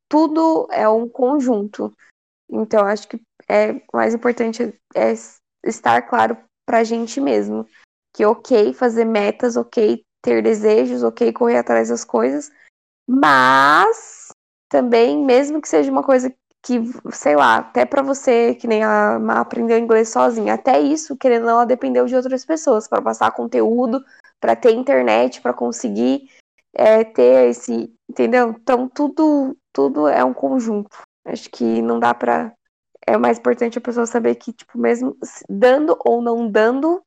Tudo 0.07 0.67
é 0.71 0.87
um 0.89 1.07
conjunto. 1.07 1.93
Então, 2.49 2.85
acho 2.85 3.07
que 3.07 3.21
é 3.49 3.81
mais 3.93 4.13
importante 4.13 4.73
é 4.95 5.13
estar 5.65 6.03
claro 6.03 6.37
para 6.65 6.79
a 6.79 6.83
gente 6.83 7.19
mesmo 7.19 7.65
que 8.13 8.25
ok 8.25 8.73
fazer 8.73 9.05
metas, 9.05 9.57
ok 9.57 10.03
ter 10.21 10.43
desejos, 10.43 11.03
ok 11.03 11.31
correr 11.33 11.57
atrás 11.57 11.89
das 11.89 12.03
coisas, 12.03 12.51
mas 13.07 14.27
também, 14.69 15.17
mesmo 15.25 15.61
que 15.61 15.67
seja 15.67 15.91
uma 15.91 16.03
coisa 16.03 16.33
que, 16.61 16.79
sei 17.11 17.35
lá, 17.35 17.57
até 17.57 17.85
para 17.85 18.01
você, 18.01 18.53
que 18.53 18.67
nem 18.67 18.83
a 18.83 19.15
aprendeu 19.39 19.77
inglês 19.77 20.09
sozinha, 20.09 20.53
até 20.53 20.79
isso, 20.79 21.17
querendo 21.17 21.43
ou 21.43 21.47
não, 21.47 21.53
ela 21.55 21.65
dependeu 21.65 22.05
de 22.05 22.15
outras 22.15 22.45
pessoas 22.45 22.87
para 22.87 23.01
passar 23.01 23.31
conteúdo, 23.31 24.03
para 24.39 24.55
ter 24.55 24.71
internet, 24.71 25.41
para 25.41 25.53
conseguir 25.53 26.29
é, 26.73 27.03
ter 27.03 27.49
esse, 27.49 27.91
entendeu? 28.09 28.49
Então 28.51 28.87
tudo, 28.87 29.57
tudo 29.73 30.07
é 30.07 30.23
um 30.23 30.33
conjunto. 30.33 30.89
Acho 31.25 31.49
que 31.49 31.81
não 31.81 31.99
dá 31.99 32.13
para 32.13 32.53
é 33.13 33.17
mais 33.17 33.39
importante 33.39 33.77
a 33.77 33.81
pessoa 33.81 34.05
saber 34.05 34.35
que, 34.35 34.53
tipo, 34.53 34.77
mesmo 34.77 35.17
dando 35.49 35.97
ou 36.03 36.21
não 36.21 36.49
dando, 36.49 37.03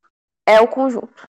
é 0.46 0.60
o 0.60 0.68
conjunto. 0.68 1.26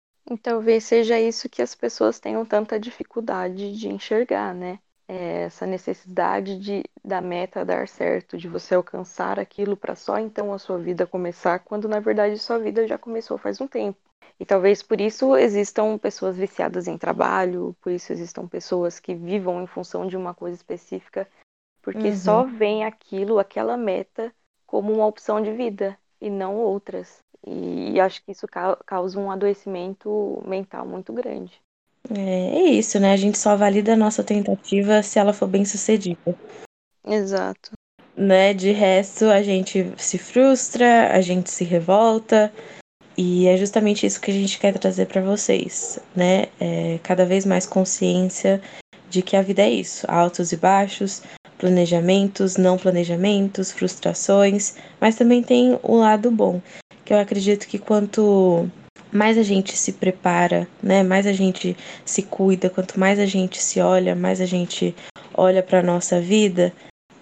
Talvez 0.42 0.84
seja 0.84 1.20
isso 1.20 1.50
que 1.50 1.62
as 1.62 1.74
pessoas 1.74 2.20
tenham 2.20 2.46
tanta 2.46 2.80
dificuldade 2.80 3.78
de 3.78 3.88
enxergar, 3.88 4.54
né? 4.54 4.80
é, 5.08 5.44
essa 5.44 5.66
necessidade 5.66 6.60
de 6.60 6.84
da 7.04 7.22
meta 7.22 7.64
dar 7.64 7.88
certo, 7.88 8.38
de 8.38 8.50
você 8.50 8.76
alcançar 8.76 9.40
aquilo 9.40 9.78
para 9.78 9.96
só 9.96 10.20
então 10.20 10.52
a 10.54 10.60
sua 10.60 10.78
vida 10.78 11.08
começar, 11.08 11.60
quando 11.60 11.88
na 11.88 12.00
verdade 12.02 12.38
sua 12.38 12.60
vida 12.60 12.86
já 12.86 12.98
começou 12.98 13.38
faz 13.38 13.62
um 13.62 13.68
tempo. 13.68 13.98
E 14.40 14.46
talvez 14.46 14.84
por 14.84 15.00
isso 15.00 15.36
existam 15.36 15.98
pessoas 15.98 16.36
viciadas 16.36 16.88
em 16.88 16.98
trabalho, 16.98 17.76
por 17.82 17.92
isso 17.92 18.12
existam 18.12 18.46
pessoas 18.48 19.00
que 19.00 19.16
vivam 19.16 19.64
em 19.64 19.68
função 19.68 20.06
de 20.06 20.18
uma 20.18 20.34
coisa 20.34 20.56
específica, 20.56 21.28
porque 21.82 22.10
uhum. 22.10 22.16
só 22.16 22.44
vem 22.44 22.84
aquilo, 22.84 23.40
aquela 23.40 23.78
meta, 23.78 24.34
como 24.68 24.94
uma 24.94 25.08
opção 25.08 25.42
de 25.42 25.52
vida 25.54 25.98
e 26.22 26.30
não 26.30 26.58
outras. 26.58 27.20
E 27.46 28.00
acho 28.00 28.24
que 28.24 28.32
isso 28.32 28.46
causa 28.86 29.20
um 29.20 29.32
adoecimento 29.32 30.44
mental 30.46 30.86
muito 30.86 31.14
grande. 31.14 31.62
É, 32.10 32.60
é 32.60 32.64
isso, 32.66 33.00
né? 33.00 33.14
A 33.14 33.18
gente 33.18 33.38
só 33.38 33.56
valida 33.56 33.94
a 33.94 33.98
nossa 33.98 34.24
tentativa 34.24 35.02
se 35.02 35.18
ela 35.18 35.34
for 35.34 35.48
bem 35.48 35.66
sucedida. 35.66 36.36
Exato. 37.06 37.72
Né? 38.16 38.54
De 38.54 38.72
resto, 38.72 39.26
a 39.26 39.42
gente 39.42 39.94
se 39.98 40.18
frustra, 40.18 41.14
a 41.16 41.22
gente 41.22 41.50
se 41.50 41.64
revolta. 41.64 42.52
E 43.18 43.48
é 43.48 43.58
justamente 43.58 44.06
isso 44.06 44.22
que 44.22 44.30
a 44.30 44.34
gente 44.34 44.60
quer 44.60 44.78
trazer 44.78 45.08
para 45.08 45.22
vocês, 45.22 46.00
né? 46.16 46.50
É 46.60 47.00
cada 47.02 47.26
vez 47.26 47.46
mais 47.46 47.66
consciência 47.66 48.62
de 49.10 49.22
que 49.22 49.36
a 49.36 49.42
vida 49.42 49.64
é 49.64 49.70
isso, 49.70 50.06
altos 50.10 50.52
e 50.52 50.58
baixos, 50.58 51.24
planejamentos, 51.58 52.58
não 52.58 52.78
planejamentos, 52.78 53.72
frustrações, 53.72 54.76
mas 55.00 55.16
também 55.16 55.42
tem 55.42 55.80
o 55.84 55.98
lado 55.98 56.30
bom, 56.30 56.62
que 57.04 57.14
eu 57.14 57.20
acredito 57.20 57.68
que 57.68 57.80
quanto 57.80 58.70
mais 59.12 59.38
a 59.38 59.44
gente 59.44 59.76
se 59.78 59.94
prepara, 59.94 60.68
né? 60.82 61.04
Mais 61.04 61.26
a 61.26 61.34
gente 61.34 61.76
se 62.06 62.24
cuida, 62.24 62.70
quanto 62.70 63.00
mais 63.00 63.20
a 63.20 63.26
gente 63.26 63.62
se 63.62 63.80
olha, 63.80 64.16
mais 64.16 64.42
a 64.42 64.46
gente 64.46 64.96
olha 65.34 65.64
para 65.64 65.84
nossa 65.84 66.20
vida, 66.20 66.74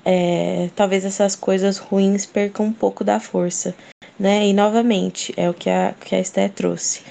é, 0.03 0.69
talvez 0.75 1.03
essas 1.03 1.35
coisas 1.35 1.77
ruins 1.77 2.25
percam 2.25 2.67
um 2.67 2.73
pouco 2.73 3.03
da 3.03 3.19
força, 3.19 3.75
né? 4.19 4.47
E 4.47 4.53
novamente, 4.53 5.33
é 5.35 5.49
o 5.49 5.53
que 5.53 5.69
a, 5.69 5.93
que 5.93 6.15
a 6.15 6.19
Esté 6.19 6.47
trouxe. 6.47 7.01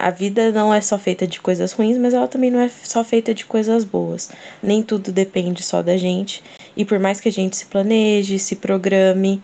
A 0.00 0.10
vida 0.10 0.50
não 0.50 0.72
é 0.72 0.80
só 0.80 0.98
feita 0.98 1.26
de 1.26 1.40
coisas 1.40 1.72
ruins, 1.72 1.98
mas 1.98 2.14
ela 2.14 2.26
também 2.26 2.50
não 2.50 2.60
é 2.60 2.70
só 2.70 3.04
feita 3.04 3.34
de 3.34 3.44
coisas 3.44 3.84
boas. 3.84 4.30
Nem 4.62 4.82
tudo 4.82 5.12
depende 5.12 5.62
só 5.62 5.82
da 5.82 5.96
gente. 5.98 6.42
E 6.74 6.86
por 6.86 6.98
mais 6.98 7.20
que 7.20 7.28
a 7.28 7.32
gente 7.32 7.54
se 7.54 7.66
planeje, 7.66 8.38
se 8.38 8.56
programe, 8.56 9.42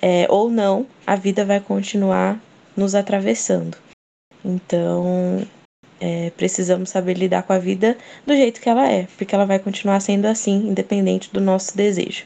é, 0.00 0.26
ou 0.30 0.48
não, 0.48 0.86
a 1.06 1.14
vida 1.14 1.44
vai 1.44 1.60
continuar 1.60 2.40
nos 2.74 2.94
atravessando. 2.94 3.76
Então, 4.42 5.46
é, 6.00 6.30
precisamos 6.30 6.88
saber 6.88 7.14
lidar 7.14 7.42
com 7.42 7.52
a 7.52 7.58
vida 7.58 7.98
do 8.26 8.34
jeito 8.34 8.62
que 8.62 8.68
ela 8.68 8.90
é, 8.90 9.06
porque 9.18 9.34
ela 9.34 9.44
vai 9.44 9.58
continuar 9.58 10.00
sendo 10.00 10.24
assim, 10.24 10.68
independente 10.68 11.30
do 11.32 11.40
nosso 11.40 11.76
desejo. 11.76 12.24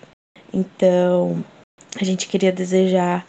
Então, 0.54 1.44
a 2.00 2.04
gente 2.04 2.28
queria 2.28 2.52
desejar 2.52 3.26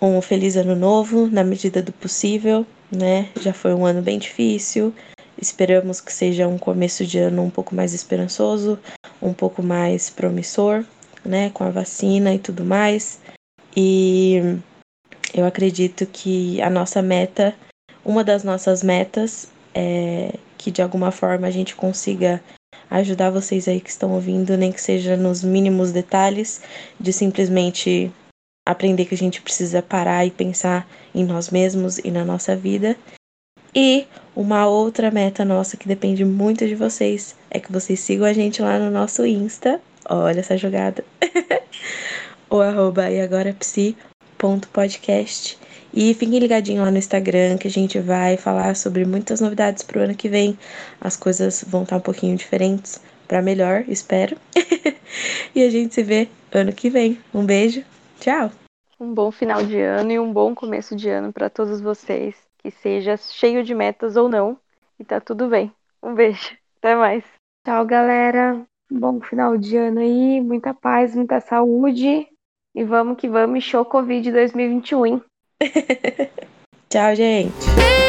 um 0.00 0.20
feliz 0.20 0.56
ano 0.56 0.76
novo, 0.76 1.26
na 1.28 1.42
medida 1.42 1.82
do 1.82 1.92
possível, 1.92 2.66
né? 2.90 3.28
Já 3.40 3.52
foi 3.52 3.74
um 3.74 3.84
ano 3.84 4.02
bem 4.02 4.18
difícil. 4.18 4.94
Esperamos 5.40 6.00
que 6.00 6.12
seja 6.12 6.48
um 6.48 6.58
começo 6.58 7.06
de 7.06 7.18
ano 7.18 7.42
um 7.42 7.50
pouco 7.50 7.74
mais 7.74 7.94
esperançoso, 7.94 8.78
um 9.22 9.32
pouco 9.32 9.62
mais 9.62 10.10
promissor, 10.10 10.84
né? 11.24 11.50
Com 11.50 11.64
a 11.64 11.70
vacina 11.70 12.34
e 12.34 12.38
tudo 12.38 12.64
mais. 12.64 13.20
E 13.76 14.58
eu 15.32 15.46
acredito 15.46 16.06
que 16.06 16.60
a 16.60 16.70
nossa 16.70 17.00
meta 17.00 17.54
uma 18.08 18.24
das 18.24 18.42
nossas 18.42 18.82
metas 18.82 19.48
é 19.74 20.32
que 20.56 20.70
de 20.70 20.80
alguma 20.80 21.10
forma 21.10 21.46
a 21.46 21.50
gente 21.50 21.76
consiga 21.76 22.42
ajudar 22.90 23.28
vocês 23.30 23.68
aí 23.68 23.82
que 23.82 23.90
estão 23.90 24.12
ouvindo, 24.12 24.56
nem 24.56 24.72
que 24.72 24.80
seja 24.80 25.14
nos 25.14 25.44
mínimos 25.44 25.92
detalhes, 25.92 26.62
de 26.98 27.12
simplesmente 27.12 28.10
aprender 28.68 29.06
que 29.06 29.14
a 29.14 29.18
gente 29.18 29.40
precisa 29.40 29.80
parar 29.80 30.26
e 30.26 30.30
pensar 30.30 30.86
em 31.14 31.24
nós 31.24 31.48
mesmos 31.48 31.96
e 31.98 32.10
na 32.10 32.22
nossa 32.22 32.54
vida. 32.54 32.94
E 33.74 34.06
uma 34.36 34.66
outra 34.66 35.10
meta 35.10 35.42
nossa 35.42 35.78
que 35.78 35.88
depende 35.88 36.22
muito 36.22 36.66
de 36.66 36.74
vocês 36.74 37.34
é 37.50 37.58
que 37.58 37.72
vocês 37.72 37.98
sigam 37.98 38.26
a 38.26 38.32
gente 38.34 38.60
lá 38.60 38.78
no 38.78 38.90
nosso 38.90 39.24
Insta. 39.24 39.80
Olha 40.06 40.40
essa 40.40 40.58
jogada. 40.58 41.02
o 42.50 42.60
arroba 42.60 43.10
e 43.10 43.22
agora 43.22 43.54
psi.podcast 43.54 45.58
e 45.94 46.12
fiquem 46.12 46.38
ligadinhos 46.38 46.84
lá 46.84 46.90
no 46.90 46.98
Instagram 46.98 47.56
que 47.56 47.68
a 47.68 47.70
gente 47.70 47.98
vai 47.98 48.36
falar 48.36 48.76
sobre 48.76 49.06
muitas 49.06 49.40
novidades 49.40 49.82
pro 49.82 50.02
ano 50.02 50.14
que 50.14 50.28
vem. 50.28 50.58
As 51.00 51.16
coisas 51.16 51.64
vão 51.66 51.84
estar 51.84 51.96
um 51.96 52.00
pouquinho 52.00 52.36
diferentes 52.36 53.00
para 53.26 53.40
melhor, 53.40 53.84
espero. 53.88 54.36
e 55.54 55.62
a 55.62 55.70
gente 55.70 55.94
se 55.94 56.02
vê 56.02 56.28
ano 56.52 56.72
que 56.72 56.90
vem. 56.90 57.18
Um 57.32 57.46
beijo. 57.46 57.82
Tchau. 58.20 58.50
Um 59.00 59.14
bom 59.14 59.30
final 59.30 59.62
de 59.64 59.80
ano 59.80 60.10
e 60.10 60.18
um 60.18 60.32
bom 60.32 60.54
começo 60.54 60.96
de 60.96 61.08
ano 61.08 61.32
para 61.32 61.48
todos 61.48 61.80
vocês. 61.80 62.36
Que 62.58 62.70
seja 62.70 63.16
cheio 63.16 63.62
de 63.62 63.74
metas 63.74 64.16
ou 64.16 64.28
não. 64.28 64.58
E 64.98 65.04
tá 65.04 65.20
tudo 65.20 65.48
bem. 65.48 65.72
Um 66.02 66.14
beijo. 66.14 66.56
Até 66.78 66.96
mais. 66.96 67.24
Tchau, 67.64 67.86
galera. 67.86 68.60
Bom 68.90 69.20
final 69.20 69.56
de 69.56 69.76
ano 69.76 70.00
aí. 70.00 70.40
Muita 70.40 70.74
paz, 70.74 71.14
muita 71.14 71.40
saúde. 71.40 72.26
E 72.74 72.84
vamos 72.84 73.16
que 73.16 73.28
vamos. 73.28 73.62
Show 73.62 73.84
Covid 73.84 74.32
2021. 74.32 75.20
Tchau, 76.88 77.14
gente. 77.14 78.07